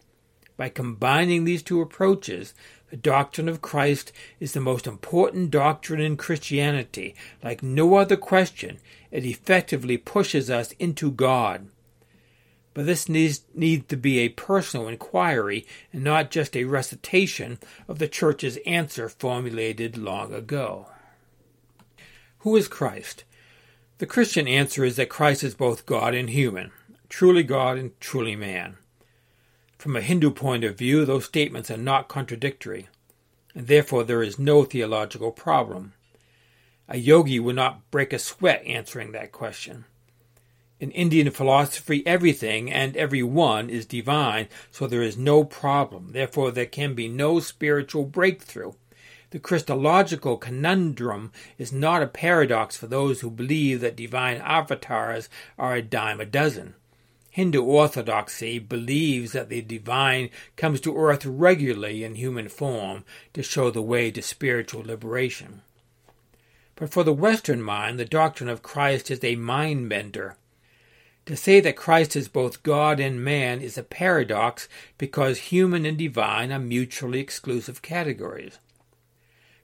By 0.56 0.70
combining 0.70 1.44
these 1.44 1.64
two 1.64 1.82
approaches, 1.82 2.54
the 2.90 2.98
doctrine 2.98 3.48
of 3.48 3.62
Christ 3.62 4.12
is 4.40 4.54
the 4.54 4.60
most 4.60 4.88
important 4.88 5.52
doctrine 5.52 6.02
in 6.02 6.18
Christianity. 6.18 7.16
Like 7.44 7.62
no 7.62 7.96
other 7.96 8.18
question, 8.18 8.80
it 9.12 9.26
effectively 9.26 9.98
pushes 9.98 10.50
us 10.50 10.72
into 10.74 11.12
God. 11.12 11.68
But 12.74 12.86
this 12.86 13.10
needs, 13.10 13.42
needs 13.54 13.88
to 13.88 13.98
be 13.98 14.20
a 14.20 14.30
personal 14.30 14.88
inquiry 14.88 15.66
and 15.92 16.04
not 16.04 16.32
just 16.32 16.56
a 16.56 16.64
recitation 16.64 17.60
of 17.88 18.00
the 18.00 18.08
Church's 18.08 18.58
answer 18.66 19.10
formulated 19.10 19.98
long 19.98 20.34
ago. 20.34 20.88
Who 22.40 22.56
is 22.56 22.68
Christ? 22.68 23.24
The 23.98 24.06
Christian 24.06 24.48
answer 24.48 24.86
is 24.86 24.96
that 24.96 25.10
Christ 25.10 25.44
is 25.44 25.56
both 25.56 25.86
God 25.86 26.16
and 26.16 26.30
human, 26.30 26.72
truly 27.10 27.44
God 27.44 27.78
and 27.78 28.00
truly 28.00 28.36
man. 28.36 28.78
From 29.80 29.96
a 29.96 30.02
Hindu 30.02 30.32
point 30.32 30.66
of 30.66 30.78
view, 30.78 31.06
those 31.06 31.24
statements 31.24 31.72
are 31.72 31.78
not 31.78 32.10
contradictory, 32.10 32.90
and 33.56 33.68
therefore 33.68 34.04
there 34.04 34.22
is 34.22 34.38
no 34.38 34.66
theological 34.66 35.32
problem. 35.32 35.94
A 36.90 36.98
yogi 36.98 37.40
would 37.40 37.56
not 37.56 37.90
break 37.90 38.12
a 38.12 38.20
sweat 38.20 38.62
answering 38.66 39.14
that 39.14 39.32
question. 39.32 39.86
In 40.82 40.92
Indian 40.92 41.32
philosophy, 41.32 42.06
everything 42.06 42.70
and 42.70 42.98
every 42.98 43.24
one 43.24 43.70
is 43.70 43.86
divine, 43.86 44.50
so 44.70 44.86
there 44.86 45.02
is 45.02 45.18
no 45.18 45.46
problem. 45.46 46.12
Therefore, 46.12 46.52
there 46.52 46.66
can 46.66 46.94
be 46.94 47.08
no 47.08 47.40
spiritual 47.40 48.04
breakthrough. 48.04 48.74
The 49.30 49.40
Christological 49.40 50.36
conundrum 50.36 51.32
is 51.58 51.72
not 51.72 52.04
a 52.04 52.08
paradox 52.08 52.76
for 52.76 52.88
those 52.88 53.22
who 53.22 53.32
believe 53.32 53.80
that 53.80 53.96
divine 53.96 54.42
avatars 54.42 55.30
are 55.58 55.76
a 55.76 55.82
dime 55.82 56.20
a 56.20 56.26
dozen. 56.26 56.76
Hindu 57.32 57.62
orthodoxy 57.62 58.60
believes 58.60 59.34
that 59.34 59.50
the 59.50 59.62
divine 59.62 60.30
comes 60.56 60.82
to 60.82 60.98
earth 60.98 61.26
regularly 61.26 62.04
in 62.04 62.16
human 62.16 62.50
form 62.50 63.06
to 63.34 63.44
show 63.44 63.70
the 63.70 63.82
way 63.82 64.12
to 64.12 64.22
spiritual 64.22 64.82
liberation. 64.82 65.62
But 66.76 66.90
for 66.90 67.04
the 67.04 67.14
Western 67.14 67.62
mind, 67.62 68.00
the 68.00 68.06
doctrine 68.06 68.50
of 68.50 68.64
Christ 68.64 69.12
is 69.12 69.24
a 69.24 69.36
mind 69.36 69.90
bender. 69.90 70.38
To 71.26 71.36
say 71.36 71.60
that 71.60 71.76
Christ 71.76 72.16
is 72.16 72.28
both 72.28 72.64
God 72.64 73.00
and 73.00 73.24
man 73.24 73.62
is 73.62 73.78
a 73.78 73.84
paradox 73.84 74.68
because 74.98 75.38
human 75.38 75.86
and 75.86 75.98
divine 75.98 76.52
are 76.52 76.60
mutually 76.60 77.20
exclusive 77.20 77.82
categories. 77.84 78.58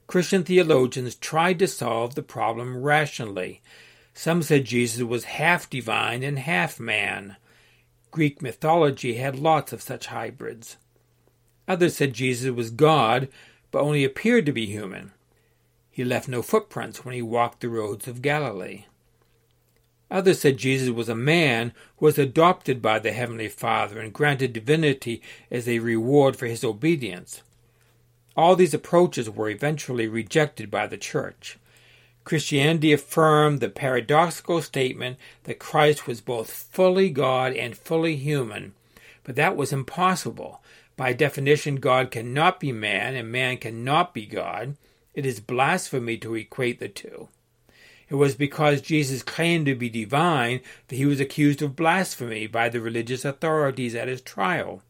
Christian 0.06 0.44
theologians 0.44 1.16
tried 1.16 1.58
to 1.58 1.66
solve 1.66 2.14
the 2.14 2.22
problem 2.22 2.82
rationally. 2.82 3.62
Some 4.14 4.42
said 4.42 4.64
Jesus 4.64 5.02
was 5.02 5.24
half 5.24 5.68
divine 5.68 6.22
and 6.22 6.38
half 6.38 6.78
man. 6.78 7.36
Greek 8.10 8.40
mythology 8.40 9.14
had 9.14 9.38
lots 9.38 9.72
of 9.72 9.82
such 9.82 10.06
hybrids. 10.06 10.76
Others 11.68 11.96
said 11.96 12.14
Jesus 12.14 12.50
was 12.50 12.70
God, 12.70 13.28
but 13.70 13.82
only 13.82 14.04
appeared 14.04 14.46
to 14.46 14.52
be 14.52 14.66
human. 14.66 15.12
He 15.90 16.04
left 16.04 16.28
no 16.28 16.42
footprints 16.42 17.04
when 17.04 17.14
he 17.14 17.22
walked 17.22 17.60
the 17.60 17.68
roads 17.68 18.06
of 18.06 18.22
Galilee. 18.22 18.84
Others 20.10 20.40
said 20.40 20.56
Jesus 20.56 20.90
was 20.90 21.08
a 21.08 21.16
man 21.16 21.72
who 21.96 22.06
was 22.06 22.18
adopted 22.18 22.80
by 22.80 22.98
the 22.98 23.12
Heavenly 23.12 23.48
Father 23.48 23.98
and 23.98 24.12
granted 24.12 24.52
divinity 24.52 25.20
as 25.50 25.68
a 25.68 25.80
reward 25.80 26.36
for 26.36 26.46
his 26.46 26.62
obedience. 26.62 27.42
All 28.36 28.54
these 28.54 28.74
approaches 28.74 29.28
were 29.28 29.48
eventually 29.48 30.06
rejected 30.06 30.70
by 30.70 30.86
the 30.86 30.98
Church. 30.98 31.58
Christianity 32.26 32.92
affirmed 32.92 33.60
the 33.60 33.68
paradoxical 33.68 34.60
statement 34.60 35.16
that 35.44 35.60
Christ 35.60 36.08
was 36.08 36.20
both 36.20 36.50
fully 36.50 37.08
God 37.08 37.52
and 37.52 37.78
fully 37.78 38.16
human, 38.16 38.74
but 39.22 39.36
that 39.36 39.56
was 39.56 39.72
impossible. 39.72 40.60
By 40.96 41.12
definition, 41.12 41.76
God 41.76 42.10
cannot 42.10 42.58
be 42.58 42.72
man 42.72 43.14
and 43.14 43.30
man 43.30 43.58
cannot 43.58 44.12
be 44.12 44.26
God. 44.26 44.74
It 45.14 45.24
is 45.24 45.38
blasphemy 45.38 46.16
to 46.16 46.34
equate 46.34 46.80
the 46.80 46.88
two. 46.88 47.28
It 48.08 48.16
was 48.16 48.34
because 48.34 48.80
Jesus 48.80 49.22
claimed 49.22 49.66
to 49.66 49.76
be 49.76 49.88
divine 49.88 50.62
that 50.88 50.96
he 50.96 51.06
was 51.06 51.20
accused 51.20 51.62
of 51.62 51.76
blasphemy 51.76 52.48
by 52.48 52.68
the 52.68 52.80
religious 52.80 53.24
authorities 53.24 53.94
at 53.94 54.08
his 54.08 54.20
trial. 54.20 54.82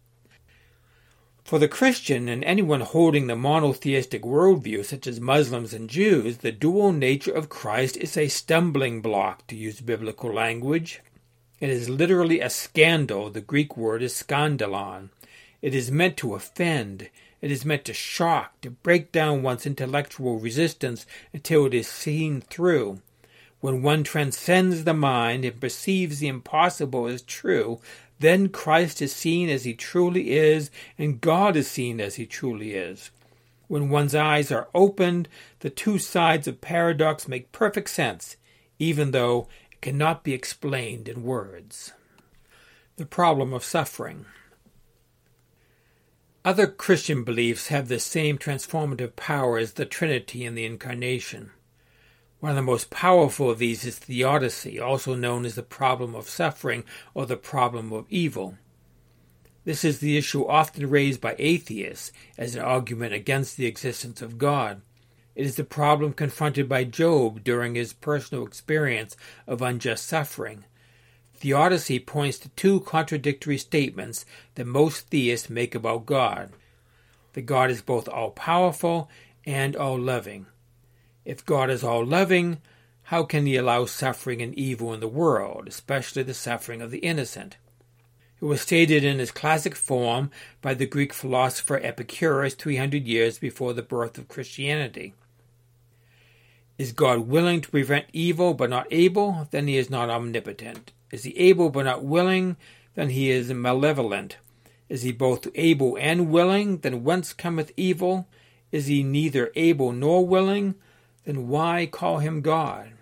For 1.47 1.61
the 1.61 1.69
Christian 1.69 2.29
and 2.29 2.43
anyone 2.43 2.81
holding 2.81 3.29
the 3.29 3.37
monotheistic 3.37 4.23
worldview, 4.23 4.85
such 4.85 5.07
as 5.07 5.21
Muslims 5.21 5.73
and 5.73 5.89
Jews, 5.89 6.39
the 6.39 6.51
dual 6.51 6.91
nature 6.91 7.31
of 7.31 7.49
Christ 7.49 7.97
is 7.99 8.17
a 8.17 8.27
stumbling 8.27 9.01
block, 9.01 9.47
to 9.47 9.55
use 9.55 9.81
biblical 9.81 10.33
language. 10.33 11.03
It 11.61 11.71
is 11.71 11.89
literally 11.89 12.41
a 12.41 12.51
scandal. 12.51 13.31
The 13.31 13.41
Greek 13.41 13.77
word 13.77 14.03
is 14.03 14.13
skandalon. 14.13 15.11
It 15.63 15.73
is 15.73 15.89
meant 15.89 16.17
to 16.17 16.35
offend. 16.35 17.11
It 17.41 17.53
is 17.53 17.65
meant 17.65 17.85
to 17.85 17.95
shock, 17.95 18.61
to 18.63 18.71
break 18.71 19.13
down 19.13 19.45
one's 19.45 19.67
intellectual 19.67 20.41
resistance 20.41 21.07
until 21.33 21.67
it 21.67 21.75
is 21.75 21.87
seen 21.87 22.41
through. 22.41 23.03
When 23.61 23.83
one 23.83 24.03
transcends 24.03 24.83
the 24.83 24.95
mind 24.95 25.45
and 25.45 25.61
perceives 25.61 26.19
the 26.19 26.27
impossible 26.27 27.07
as 27.07 27.23
true, 27.23 27.81
then 28.19 28.49
Christ 28.49 29.03
is 29.03 29.15
seen 29.15 29.49
as 29.49 29.65
he 29.65 29.75
truly 29.75 30.33
is, 30.33 30.71
and 30.99 31.21
God 31.21 31.57
is 31.57 31.71
seen 31.71 32.01
as 32.01 32.15
he 32.15 32.27
truly 32.27 32.75
is. 32.75 33.11
When 33.69 33.91
one's 33.91 34.15
eyes 34.15 34.53
are 34.53 34.69
opened, 34.75 35.29
the 35.61 35.71
two 35.71 35.99
sides 35.99 36.47
of 36.47 36.61
paradox 36.61 37.27
make 37.29 37.53
perfect 37.53 37.91
sense, 37.91 38.37
even 38.79 39.11
though 39.11 39.49
it 39.73 39.81
cannot 39.81 40.25
be 40.25 40.33
explained 40.33 41.09
in 41.09 41.25
words. 41.25 41.93
The 42.97 43.07
problem 43.07 43.53
of 43.53 43.65
suffering. 43.65 44.25
Other 46.45 46.69
Christian 46.69 47.25
beliefs 47.25 47.69
have 47.69 47.89
the 47.89 47.99
same 47.99 48.39
transformative 48.39 49.17
power 49.17 49.59
as 49.59 49.73
the 49.73 49.85
Trinity 49.85 50.45
and 50.45 50.57
the 50.57 50.65
Incarnation. 50.65 51.51
One 52.41 52.51
of 52.51 52.57
the 52.57 52.63
most 52.63 52.91
powerful 52.91 53.51
of 53.51 53.59
these 53.59 53.85
is 53.85 53.99
theodicy, 53.99 54.79
also 54.79 55.15
known 55.15 55.45
as 55.45 55.55
the 55.55 55.63
problem 55.63 56.15
of 56.15 56.29
suffering 56.29 56.85
or 57.15 57.27
the 57.27 57.37
problem 57.37 57.93
of 57.93 58.07
evil. 58.11 58.57
This 59.65 59.85
is 59.85 59.99
the 59.99 60.17
issue 60.17 60.47
often 60.47 60.89
raised 60.89 61.21
by 61.21 61.35
atheists 61.39 62.13
as 62.39 62.55
an 62.55 62.63
argument 62.63 63.15
against 63.15 63.57
the 63.57 63.67
existence 63.67 64.23
of 64.23 64.39
God. 64.39 64.83
It 65.35 65.45
is 65.45 65.57
the 65.57 65.65
problem 65.65 66.13
confronted 66.13 66.69
by 66.69 66.85
Job 66.85 67.43
during 67.43 67.75
his 67.75 67.93
personal 67.93 68.47
experience 68.47 69.17
of 69.47 69.63
unjust 69.63 70.07
suffering. 70.07 70.65
Theodicy 71.35 71.99
points 71.99 72.39
to 72.39 72.49
two 72.51 72.81
contradictory 72.81 73.59
statements 73.59 74.25
that 74.55 74.67
most 74.67 75.09
theists 75.09 75.51
make 75.51 75.75
about 75.75 76.07
God 76.07 76.53
that 77.37 77.43
God 77.43 77.71
is 77.71 77.83
both 77.83 78.09
all 78.09 78.31
powerful 78.31 79.11
and 79.45 79.77
all 79.77 79.99
loving. 79.99 80.47
If 81.27 81.45
God 81.45 81.71
is 81.71 81.83
all 81.83 82.07
loving, 82.07 82.59
how 83.03 83.25
can 83.25 83.47
he 83.47 83.57
allow 83.57 83.85
suffering 83.85 84.41
and 84.41 84.55
evil 84.55 84.95
in 84.95 85.01
the 85.01 85.09
world, 85.09 85.67
especially 85.67 86.23
the 86.23 86.33
suffering 86.33 86.81
of 86.81 86.93
the 86.93 87.01
innocent? 87.01 87.57
It 88.41 88.45
was 88.45 88.61
stated 88.61 89.03
in 89.03 89.19
its 89.19 89.33
classic 89.33 89.75
form 89.75 90.31
by 90.63 90.75
the 90.75 90.87
Greek 90.87 91.13
philosopher 91.13 91.81
Epicurus 91.83 92.55
300 92.55 93.09
years 93.09 93.41
before 93.41 93.73
the 93.73 93.83
birth 93.83 94.19
of 94.19 94.29
Christianity. 94.29 95.15
Is 96.79 96.93
God 96.93 97.21
willing 97.21 97.61
to 97.61 97.71
prevent 97.71 98.07
evil 98.13 98.55
but 98.55 98.71
not 98.71 98.87
able? 98.93 99.49
Then 99.51 99.67
he 99.67 99.77
is 99.77 99.91
not 99.91 100.11
omnipotent. 100.11 100.93
Is 101.11 101.25
he 101.25 101.37
able 101.37 101.71
but 101.71 101.87
not 101.87 102.05
willing? 102.05 102.57
Then 102.95 103.11
he 103.11 103.31
is 103.31 103.53
malevolent. 103.53 104.37
Is 104.89 105.03
he 105.03 105.11
both 105.11 105.49
able 105.57 105.99
and 105.99 106.31
willing? 106.31 106.79
Then 106.79 107.03
whence 107.03 107.33
cometh 107.33 107.73
evil? 107.77 108.29
Is 108.71 108.87
he 108.87 109.03
neither 109.03 109.51
able 109.57 109.91
nor 109.91 110.25
willing? 110.25 110.77
Then 111.27 111.49
why 111.49 111.87
call 111.87 112.19
him 112.19 112.41
God? 112.41 112.93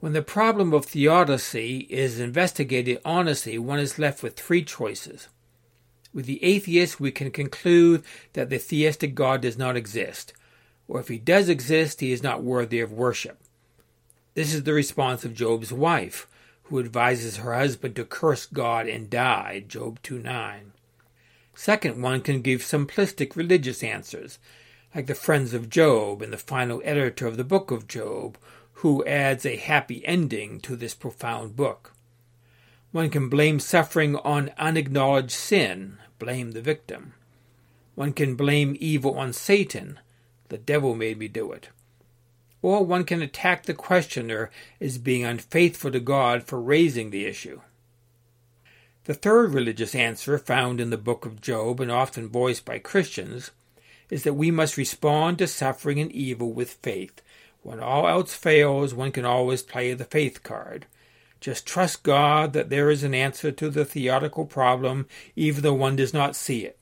When 0.00 0.12
the 0.12 0.22
problem 0.22 0.74
of 0.74 0.84
theodicy 0.84 1.86
is 1.88 2.18
investigated 2.18 3.00
honestly, 3.04 3.58
one 3.58 3.78
is 3.78 3.98
left 3.98 4.22
with 4.22 4.36
three 4.36 4.64
choices. 4.64 5.28
With 6.12 6.26
the 6.26 6.42
atheist, 6.42 6.98
we 6.98 7.12
can 7.12 7.30
conclude 7.30 8.02
that 8.32 8.50
the 8.50 8.58
theistic 8.58 9.14
God 9.14 9.40
does 9.40 9.56
not 9.56 9.76
exist, 9.76 10.32
or 10.88 10.98
if 10.98 11.06
he 11.06 11.18
does 11.18 11.48
exist, 11.48 12.00
he 12.00 12.10
is 12.10 12.24
not 12.24 12.42
worthy 12.42 12.80
of 12.80 12.90
worship. 12.90 13.38
This 14.34 14.52
is 14.52 14.64
the 14.64 14.72
response 14.72 15.24
of 15.24 15.34
Job's 15.34 15.72
wife, 15.72 16.26
who 16.64 16.80
advises 16.80 17.36
her 17.36 17.54
husband 17.54 17.94
to 17.96 18.04
curse 18.04 18.46
God 18.46 18.88
and 18.88 19.08
die, 19.08 19.62
Job 19.68 20.00
2 20.02 20.18
9. 20.18 20.72
Second, 21.54 22.02
one 22.02 22.20
can 22.20 22.40
give 22.40 22.62
simplistic 22.62 23.36
religious 23.36 23.84
answers, 23.84 24.40
like 24.94 25.06
the 25.06 25.14
friends 25.14 25.54
of 25.54 25.70
Job 25.70 26.20
and 26.22 26.32
the 26.32 26.38
final 26.38 26.82
editor 26.84 27.26
of 27.26 27.36
the 27.36 27.44
book 27.44 27.70
of 27.70 27.86
Job, 27.86 28.36
who 28.74 29.04
adds 29.04 29.46
a 29.46 29.56
happy 29.56 30.04
ending 30.06 30.60
to 30.60 30.74
this 30.74 30.94
profound 30.94 31.54
book. 31.54 31.92
One 32.92 33.10
can 33.10 33.28
blame 33.28 33.60
suffering 33.60 34.16
on 34.16 34.50
unacknowledged 34.58 35.30
sin, 35.30 35.98
blame 36.18 36.52
the 36.52 36.62
victim. 36.62 37.14
One 37.94 38.12
can 38.12 38.34
blame 38.34 38.76
evil 38.80 39.16
on 39.16 39.32
Satan, 39.32 40.00
the 40.48 40.58
devil 40.58 40.94
made 40.96 41.18
me 41.18 41.28
do 41.28 41.52
it. 41.52 41.68
Or 42.62 42.84
one 42.84 43.04
can 43.04 43.22
attack 43.22 43.64
the 43.64 43.74
questioner 43.74 44.50
as 44.80 44.98
being 44.98 45.24
unfaithful 45.24 45.92
to 45.92 46.00
God 46.00 46.42
for 46.42 46.60
raising 46.60 47.10
the 47.10 47.26
issue. 47.26 47.60
The 49.04 49.14
third 49.14 49.54
religious 49.54 49.94
answer 49.94 50.36
found 50.36 50.80
in 50.80 50.90
the 50.90 50.98
book 50.98 51.24
of 51.24 51.40
Job 51.40 51.80
and 51.80 51.90
often 51.90 52.28
voiced 52.28 52.64
by 52.64 52.78
Christians 52.78 53.50
is 54.10 54.24
that 54.24 54.34
we 54.34 54.50
must 54.50 54.76
respond 54.76 55.38
to 55.38 55.46
suffering 55.46 55.98
and 55.98 56.12
evil 56.12 56.52
with 56.52 56.72
faith 56.74 57.22
when 57.62 57.80
all 57.80 58.08
else 58.08 58.34
fails, 58.34 58.94
one 58.94 59.12
can 59.12 59.24
always 59.24 59.62
play 59.62 59.92
the 59.92 60.04
faith 60.04 60.42
card. 60.42 60.86
Just 61.40 61.66
trust 61.66 62.02
God 62.02 62.52
that 62.52 62.70
there 62.70 62.90
is 62.90 63.02
an 63.02 63.14
answer 63.14 63.52
to 63.52 63.68
the 63.68 63.84
theodical 63.84 64.46
problem, 64.46 65.06
even 65.36 65.62
though 65.62 65.74
one 65.74 65.96
does 65.96 66.14
not 66.14 66.36
see 66.36 66.64
it. 66.64 66.78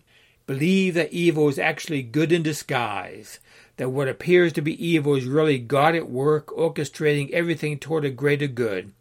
Believe 0.46 0.94
that 0.94 1.12
evil 1.12 1.48
is 1.48 1.58
actually 1.58 2.02
good 2.02 2.32
in 2.32 2.42
disguise, 2.42 3.38
that 3.76 3.90
what 3.90 4.08
appears 4.08 4.52
to 4.54 4.62
be 4.62 4.84
evil 4.84 5.14
is 5.14 5.26
really 5.26 5.58
God 5.58 5.94
at 5.94 6.08
work, 6.08 6.46
orchestrating 6.48 7.30
everything 7.30 7.78
toward 7.78 8.04
a 8.04 8.10
greater 8.10 8.46
good. 8.46 8.92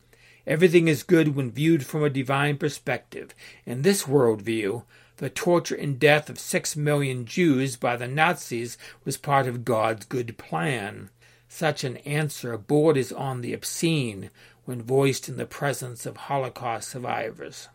Everything 0.46 0.88
is 0.88 1.04
good 1.04 1.36
when 1.36 1.52
viewed 1.52 1.86
from 1.86 2.04
a 2.04 2.10
divine 2.10 2.58
perspective. 2.58 3.34
In 3.66 3.82
this 3.82 4.04
worldview, 4.04 4.84
the 5.18 5.30
torture 5.30 5.76
and 5.76 6.00
death 6.00 6.30
of 6.30 6.40
six 6.40 6.76
million 6.76 7.26
Jews 7.26 7.76
by 7.76 7.96
the 7.98 8.08
Nazis 8.08 8.78
was 9.04 9.18
part 9.18 9.48
of 9.48 9.66
God's 9.66 10.06
good 10.06 10.38
plan. 10.38 11.10
Such 11.50 11.84
an 11.84 11.98
answer 11.98 12.58
borders 12.58 13.12
on 13.12 13.42
the 13.42 13.54
obscene 13.54 14.30
when 14.66 14.82
voiced 14.82 15.30
in 15.30 15.38
the 15.38 15.46
presence 15.46 16.06
of 16.06 16.18
Holocaust 16.18 16.90
survivors. 16.90 17.70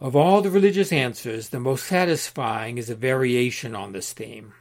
Of 0.00 0.16
all 0.16 0.42
the 0.42 0.50
religious 0.50 0.92
answers, 0.92 1.50
the 1.50 1.60
most 1.60 1.86
satisfying 1.86 2.76
is 2.76 2.90
a 2.90 2.96
variation 2.96 3.76
on 3.76 3.92
this 3.92 4.12
theme. 4.12 4.52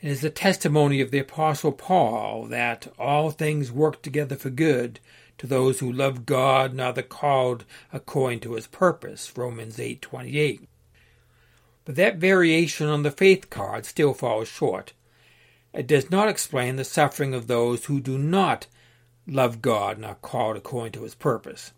It 0.00 0.10
is 0.10 0.20
the 0.22 0.30
testimony 0.30 1.00
of 1.00 1.10
the 1.10 1.18
Apostle 1.18 1.72
Paul 1.72 2.46
that 2.46 2.86
all 2.98 3.30
things 3.30 3.70
work 3.70 4.00
together 4.00 4.36
for 4.36 4.48
good 4.48 5.00
to 5.38 5.46
those 5.46 5.80
who 5.80 5.90
love 5.90 6.26
God 6.26 6.72
and 6.72 6.80
are 6.80 6.92
the 6.92 7.02
called 7.02 7.64
according 7.92 8.40
to 8.40 8.54
his 8.54 8.66
purpose. 8.66 9.32
Romans 9.36 9.78
8:28. 9.78 10.68
But 11.84 11.94
that 11.94 12.16
variation 12.16 12.88
on 12.88 13.02
the 13.02 13.10
faith 13.10 13.48
card 13.48 13.86
still 13.86 14.12
falls 14.12 14.48
short. 14.48 14.92
It 15.72 15.86
does 15.86 16.10
not 16.10 16.28
explain 16.28 16.76
the 16.76 16.84
suffering 16.84 17.34
of 17.34 17.46
those 17.46 17.86
who 17.86 18.00
do 18.00 18.18
not 18.18 18.66
love 19.26 19.62
God 19.62 19.96
and 19.96 20.06
are 20.06 20.16
called 20.16 20.56
according 20.56 20.92
to 20.92 21.02
his 21.02 21.14
purpose. 21.14 21.72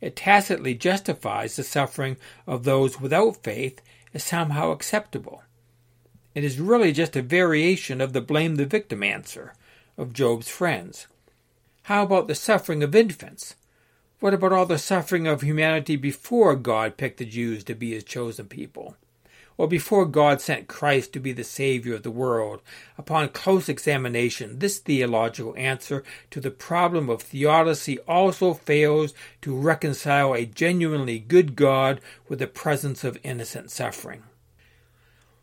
It 0.00 0.16
tacitly 0.16 0.74
justifies 0.74 1.56
the 1.56 1.64
suffering 1.64 2.16
of 2.46 2.64
those 2.64 3.00
without 3.00 3.42
faith 3.42 3.80
as 4.14 4.22
somehow 4.22 4.70
acceptable. 4.70 5.42
It 6.34 6.44
is 6.44 6.60
really 6.60 6.92
just 6.92 7.16
a 7.16 7.22
variation 7.22 8.00
of 8.00 8.12
the 8.12 8.20
blame 8.20 8.56
the 8.56 8.66
victim 8.66 9.02
answer 9.02 9.54
of 9.96 10.12
Job's 10.12 10.48
friends. 10.48 11.06
How 11.86 12.02
about 12.02 12.26
the 12.26 12.34
suffering 12.34 12.82
of 12.82 12.96
infants? 12.96 13.54
What 14.18 14.34
about 14.34 14.52
all 14.52 14.66
the 14.66 14.76
suffering 14.76 15.28
of 15.28 15.42
humanity 15.42 15.94
before 15.94 16.56
God 16.56 16.96
picked 16.96 17.18
the 17.18 17.24
Jews 17.24 17.62
to 17.62 17.76
be 17.76 17.92
his 17.92 18.02
chosen 18.02 18.46
people? 18.46 18.96
or 19.56 19.68
before 19.68 20.04
God 20.04 20.40
sent 20.40 20.66
Christ 20.66 21.12
to 21.12 21.20
be 21.20 21.32
the 21.32 21.44
Savior 21.44 21.94
of 21.94 22.02
the 22.02 22.10
world. 22.10 22.60
Upon 22.98 23.30
close 23.30 23.70
examination, 23.70 24.58
this 24.58 24.78
theological 24.78 25.54
answer 25.56 26.04
to 26.30 26.40
the 26.40 26.50
problem 26.50 27.08
of 27.08 27.22
theodicy 27.22 27.98
also 28.00 28.52
fails 28.52 29.14
to 29.40 29.56
reconcile 29.56 30.34
a 30.34 30.44
genuinely 30.44 31.18
good 31.18 31.56
God 31.56 32.02
with 32.28 32.40
the 32.40 32.46
presence 32.46 33.02
of 33.02 33.16
innocent 33.22 33.70
suffering. 33.70 34.24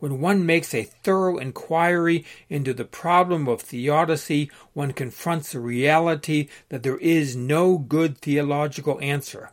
When 0.04 0.20
one 0.20 0.46
makes 0.46 0.74
a 0.74 0.84
thorough 0.84 1.38
inquiry 1.38 2.26
into 2.50 2.74
the 2.74 2.84
problem 2.84 3.48
of 3.48 3.62
theodicy, 3.62 4.52
one 4.74 4.92
confronts 4.92 5.54
the 5.54 5.62
reality 5.62 6.50
that 6.68 6.84
there 6.84 6.98
is 6.98 7.38
no 7.38 7.78
good 7.78 8.18
theological 8.18 9.00
answer 9.00 9.52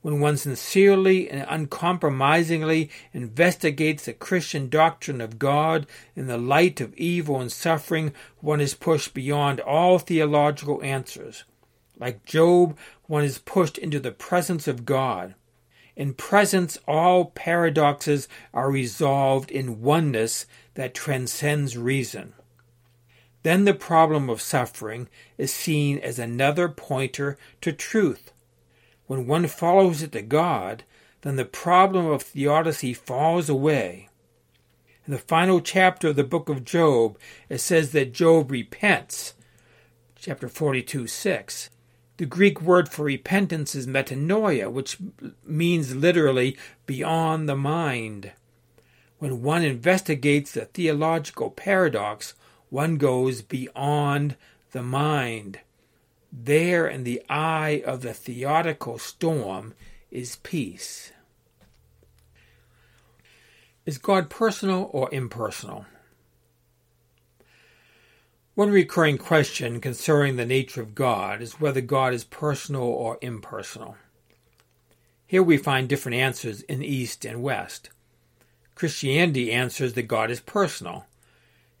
when 0.00 0.20
one 0.20 0.38
sincerely 0.38 1.28
and 1.28 1.44
uncompromisingly 1.50 2.88
investigates 3.12 4.06
the 4.06 4.14
Christian 4.14 4.70
doctrine 4.70 5.20
of 5.20 5.38
God 5.38 5.86
in 6.16 6.28
the 6.28 6.38
light 6.38 6.80
of 6.80 6.94
evil 6.94 7.40
and 7.40 7.52
suffering, 7.52 8.14
one 8.40 8.62
is 8.62 8.74
pushed 8.74 9.12
beyond 9.12 9.60
all 9.60 9.98
theological 9.98 10.82
answers. 10.82 11.44
Like 11.98 12.24
Job, 12.24 12.78
one 13.06 13.24
is 13.24 13.38
pushed 13.38 13.76
into 13.76 14.00
the 14.00 14.12
presence 14.12 14.66
of 14.66 14.86
God. 14.86 15.34
In 15.96 16.14
presence, 16.14 16.78
all 16.88 17.26
paradoxes 17.26 18.28
are 18.52 18.70
resolved 18.70 19.50
in 19.50 19.80
oneness 19.80 20.46
that 20.74 20.94
transcends 20.94 21.76
reason. 21.76 22.32
Then 23.42 23.64
the 23.64 23.74
problem 23.74 24.28
of 24.28 24.40
suffering 24.40 25.08
is 25.38 25.52
seen 25.52 25.98
as 25.98 26.18
another 26.18 26.68
pointer 26.68 27.38
to 27.60 27.72
truth 27.72 28.32
when 29.06 29.26
one 29.26 29.46
follows 29.46 30.02
it 30.02 30.12
to 30.12 30.22
God, 30.22 30.84
then 31.22 31.36
the 31.36 31.44
problem 31.44 32.06
of 32.06 32.22
theodicy 32.22 32.94
falls 32.94 33.48
away. 33.48 34.08
In 35.06 35.12
the 35.12 35.18
final 35.18 35.60
chapter 35.60 36.08
of 36.08 36.16
the 36.16 36.24
book 36.24 36.48
of 36.48 36.64
Job, 36.64 37.18
it 37.48 37.58
says 37.58 37.92
that 37.92 38.14
Job 38.14 38.50
repents. 38.50 39.34
Chapter 40.16 40.48
42 40.48 41.06
6. 41.06 41.70
The 42.16 42.26
Greek 42.26 42.60
word 42.60 42.88
for 42.88 43.04
repentance 43.04 43.74
is 43.74 43.88
metanoia, 43.88 44.70
which 44.70 44.98
means 45.44 45.96
literally 45.96 46.56
beyond 46.86 47.48
the 47.48 47.56
mind. 47.56 48.30
When 49.18 49.42
one 49.42 49.64
investigates 49.64 50.52
the 50.52 50.66
theological 50.66 51.50
paradox, 51.50 52.34
one 52.70 52.98
goes 52.98 53.42
beyond 53.42 54.36
the 54.70 54.82
mind. 54.82 55.60
There 56.32 56.86
in 56.86 57.04
the 57.04 57.22
eye 57.28 57.82
of 57.84 58.02
the 58.02 58.14
theodical 58.14 58.98
storm 58.98 59.74
is 60.10 60.36
peace. 60.36 61.12
Is 63.86 63.98
God 63.98 64.30
personal 64.30 64.88
or 64.92 65.12
impersonal? 65.12 65.86
One 68.54 68.70
recurring 68.70 69.18
question 69.18 69.80
concerning 69.80 70.36
the 70.36 70.46
nature 70.46 70.80
of 70.80 70.94
God 70.94 71.42
is 71.42 71.58
whether 71.60 71.80
God 71.80 72.14
is 72.14 72.22
personal 72.22 72.82
or 72.82 73.18
impersonal. 73.20 73.96
Here 75.26 75.42
we 75.42 75.56
find 75.56 75.88
different 75.88 76.18
answers 76.18 76.62
in 76.62 76.80
East 76.80 77.24
and 77.24 77.42
West. 77.42 77.90
Christianity 78.76 79.50
answers 79.50 79.94
that 79.94 80.02
God 80.02 80.30
is 80.30 80.38
personal, 80.38 81.06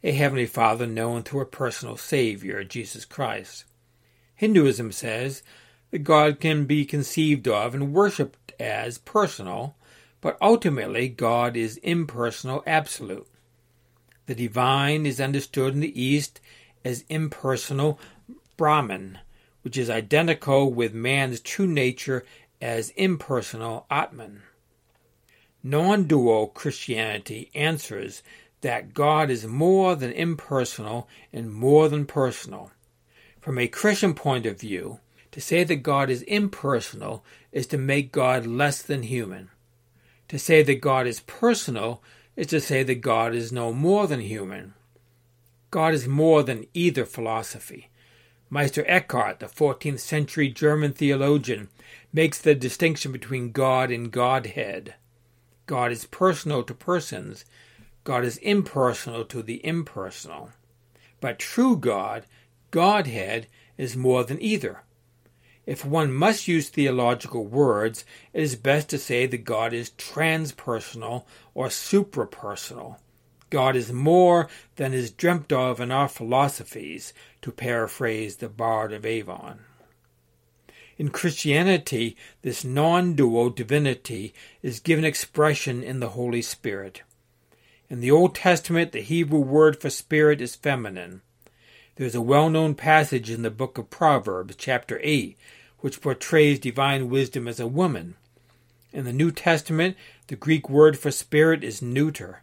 a 0.02 0.10
Heavenly 0.10 0.46
Father 0.46 0.84
known 0.84 1.22
through 1.22 1.42
a 1.42 1.46
personal 1.46 1.96
Savior, 1.96 2.64
Jesus 2.64 3.04
Christ. 3.04 3.66
Hinduism 4.34 4.90
says 4.90 5.44
that 5.92 6.00
God 6.00 6.40
can 6.40 6.64
be 6.64 6.84
conceived 6.84 7.46
of 7.46 7.76
and 7.76 7.92
worshipped 7.92 8.52
as 8.58 8.98
personal, 8.98 9.76
but 10.20 10.36
ultimately 10.42 11.08
God 11.08 11.56
is 11.56 11.76
impersonal 11.78 12.64
absolute. 12.66 13.28
The 14.26 14.34
divine 14.34 15.06
is 15.06 15.20
understood 15.20 15.74
in 15.74 15.80
the 15.80 16.02
East 16.02 16.40
as 16.84 17.04
impersonal 17.08 17.98
Brahman, 18.56 19.18
which 19.62 19.76
is 19.76 19.90
identical 19.90 20.72
with 20.72 20.92
man's 20.92 21.40
true 21.40 21.66
nature 21.66 22.24
as 22.60 22.90
impersonal 22.90 23.86
Atman. 23.90 24.42
Non 25.62 26.04
dual 26.04 26.48
Christianity 26.48 27.50
answers 27.54 28.22
that 28.60 28.94
God 28.94 29.30
is 29.30 29.46
more 29.46 29.96
than 29.96 30.12
impersonal 30.12 31.08
and 31.32 31.52
more 31.52 31.88
than 31.88 32.06
personal. 32.06 32.70
From 33.40 33.58
a 33.58 33.68
Christian 33.68 34.14
point 34.14 34.46
of 34.46 34.60
view, 34.60 35.00
to 35.32 35.40
say 35.40 35.64
that 35.64 35.76
God 35.76 36.10
is 36.10 36.22
impersonal 36.22 37.24
is 37.50 37.66
to 37.66 37.76
make 37.76 38.12
God 38.12 38.46
less 38.46 38.80
than 38.82 39.02
human. 39.02 39.50
To 40.28 40.38
say 40.38 40.62
that 40.62 40.80
God 40.80 41.06
is 41.06 41.20
personal 41.20 42.02
is 42.36 42.46
to 42.48 42.60
say 42.60 42.82
that 42.82 43.00
God 43.02 43.34
is 43.34 43.52
no 43.52 43.72
more 43.72 44.06
than 44.06 44.20
human. 44.20 44.74
God 45.74 45.92
is 45.92 46.06
more 46.06 46.44
than 46.44 46.68
either 46.72 47.04
philosophy. 47.04 47.88
Meister 48.48 48.84
Eckhart, 48.86 49.40
the 49.40 49.46
14th 49.46 49.98
century 49.98 50.48
German 50.48 50.92
theologian, 50.92 51.68
makes 52.12 52.38
the 52.38 52.54
distinction 52.54 53.10
between 53.10 53.50
God 53.50 53.90
and 53.90 54.12
Godhead. 54.12 54.94
God 55.66 55.90
is 55.90 56.06
personal 56.06 56.62
to 56.62 56.74
persons, 56.74 57.44
God 58.04 58.24
is 58.24 58.36
impersonal 58.36 59.24
to 59.24 59.42
the 59.42 59.66
impersonal. 59.66 60.50
But 61.20 61.40
true 61.40 61.76
God, 61.76 62.22
Godhead, 62.70 63.48
is 63.76 63.96
more 63.96 64.22
than 64.22 64.40
either. 64.40 64.82
If 65.66 65.84
one 65.84 66.12
must 66.12 66.46
use 66.46 66.68
theological 66.68 67.46
words, 67.46 68.04
it 68.32 68.44
is 68.44 68.54
best 68.54 68.90
to 68.90 68.98
say 68.98 69.26
that 69.26 69.38
God 69.38 69.72
is 69.72 69.90
transpersonal 69.90 71.24
or 71.52 71.66
suprapersonal. 71.66 72.98
God 73.54 73.76
is 73.76 73.92
more 73.92 74.48
than 74.74 74.92
is 74.92 75.12
dreamt 75.12 75.52
of 75.52 75.78
in 75.78 75.92
our 75.92 76.08
philosophies, 76.08 77.12
to 77.40 77.52
paraphrase 77.52 78.38
the 78.38 78.48
Bard 78.48 78.92
of 78.92 79.06
Avon. 79.06 79.60
In 80.98 81.10
Christianity, 81.10 82.16
this 82.42 82.64
non 82.64 83.14
dual 83.14 83.50
divinity 83.50 84.34
is 84.60 84.80
given 84.80 85.04
expression 85.04 85.84
in 85.84 86.00
the 86.00 86.08
Holy 86.18 86.42
Spirit. 86.42 87.02
In 87.88 88.00
the 88.00 88.10
Old 88.10 88.34
Testament, 88.34 88.90
the 88.90 89.02
Hebrew 89.02 89.38
word 89.38 89.80
for 89.80 89.88
spirit 89.88 90.40
is 90.40 90.56
feminine. 90.56 91.22
There 91.94 92.08
is 92.08 92.16
a 92.16 92.20
well 92.20 92.50
known 92.50 92.74
passage 92.74 93.30
in 93.30 93.42
the 93.42 93.52
book 93.52 93.78
of 93.78 93.88
Proverbs, 93.88 94.56
chapter 94.56 94.98
8, 95.00 95.38
which 95.78 96.00
portrays 96.00 96.58
divine 96.58 97.08
wisdom 97.08 97.46
as 97.46 97.60
a 97.60 97.68
woman. 97.68 98.16
In 98.92 99.04
the 99.04 99.12
New 99.12 99.30
Testament, 99.30 99.96
the 100.26 100.34
Greek 100.34 100.68
word 100.68 100.98
for 100.98 101.12
spirit 101.12 101.62
is 101.62 101.80
neuter, 101.80 102.42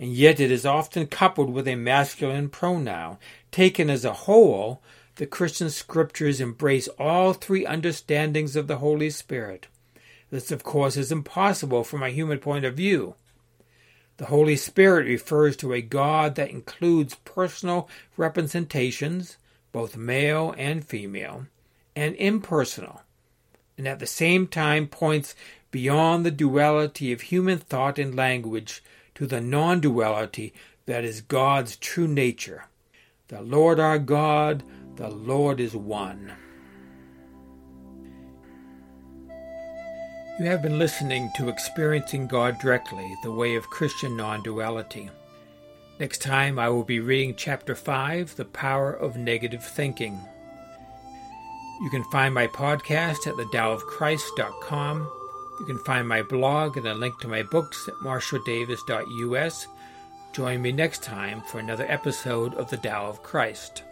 and 0.00 0.14
yet 0.14 0.40
it 0.40 0.50
is 0.50 0.64
often 0.64 1.06
coupled 1.06 1.52
with 1.52 1.68
a 1.68 1.74
masculine 1.74 2.48
pronoun. 2.48 3.18
Taken 3.52 3.90
as 3.90 4.02
a 4.02 4.14
whole, 4.14 4.80
the 5.16 5.26
Christian 5.26 5.68
scriptures 5.68 6.40
embrace 6.40 6.88
all 6.98 7.34
three 7.34 7.66
understandings 7.66 8.56
of 8.56 8.66
the 8.66 8.78
Holy 8.78 9.10
Spirit. 9.10 9.66
This, 10.30 10.50
of 10.50 10.64
course, 10.64 10.96
is 10.96 11.12
impossible 11.12 11.84
from 11.84 12.02
a 12.02 12.08
human 12.08 12.38
point 12.38 12.64
of 12.64 12.78
view. 12.78 13.14
The 14.16 14.26
Holy 14.26 14.56
Spirit 14.56 15.06
refers 15.06 15.54
to 15.58 15.74
a 15.74 15.82
God 15.82 16.34
that 16.36 16.50
includes 16.50 17.16
personal 17.16 17.86
representations, 18.16 19.36
both 19.70 19.98
male 19.98 20.54
and 20.56 20.82
female, 20.82 21.44
and 21.94 22.14
impersonal, 22.14 23.02
and 23.76 23.86
at 23.86 23.98
the 23.98 24.06
same 24.06 24.46
time 24.46 24.86
points 24.86 25.34
beyond 25.70 26.24
the 26.24 26.30
duality 26.30 27.12
of 27.12 27.20
human 27.20 27.58
thought 27.58 27.98
and 27.98 28.16
language 28.16 28.82
to 29.20 29.26
the 29.26 29.40
non 29.40 29.80
duality 29.80 30.54
that 30.86 31.04
is 31.04 31.20
God's 31.20 31.76
true 31.76 32.08
nature. 32.08 32.64
The 33.28 33.42
Lord 33.42 33.78
our 33.78 33.98
God, 33.98 34.62
the 34.96 35.10
Lord 35.10 35.60
is 35.60 35.76
one. 35.76 36.32
You 40.38 40.46
have 40.46 40.62
been 40.62 40.78
listening 40.78 41.30
to 41.36 41.50
Experiencing 41.50 42.28
God 42.28 42.58
Directly, 42.60 43.14
the 43.22 43.30
way 43.30 43.56
of 43.56 43.68
Christian 43.68 44.16
non 44.16 44.42
duality. 44.42 45.10
Next 45.98 46.22
time, 46.22 46.58
I 46.58 46.70
will 46.70 46.84
be 46.84 47.00
reading 47.00 47.34
Chapter 47.36 47.74
5 47.74 48.36
The 48.36 48.46
Power 48.46 48.90
of 48.90 49.18
Negative 49.18 49.62
Thinking. 49.62 50.18
You 51.82 51.90
can 51.90 52.04
find 52.04 52.32
my 52.32 52.46
podcast 52.46 53.26
at 53.26 53.34
thetaoofchrist.com. 53.34 55.19
You 55.60 55.66
can 55.66 55.78
find 55.78 56.08
my 56.08 56.22
blog 56.22 56.78
and 56.78 56.88
a 56.88 56.94
link 56.94 57.20
to 57.20 57.28
my 57.28 57.42
books 57.42 57.86
at 57.86 57.94
marshalldavis.us. 57.96 59.66
Join 60.32 60.62
me 60.62 60.72
next 60.72 61.02
time 61.02 61.42
for 61.42 61.58
another 61.58 61.84
episode 61.86 62.54
of 62.54 62.70
The 62.70 62.78
Tao 62.78 63.06
of 63.06 63.22
Christ. 63.22 63.82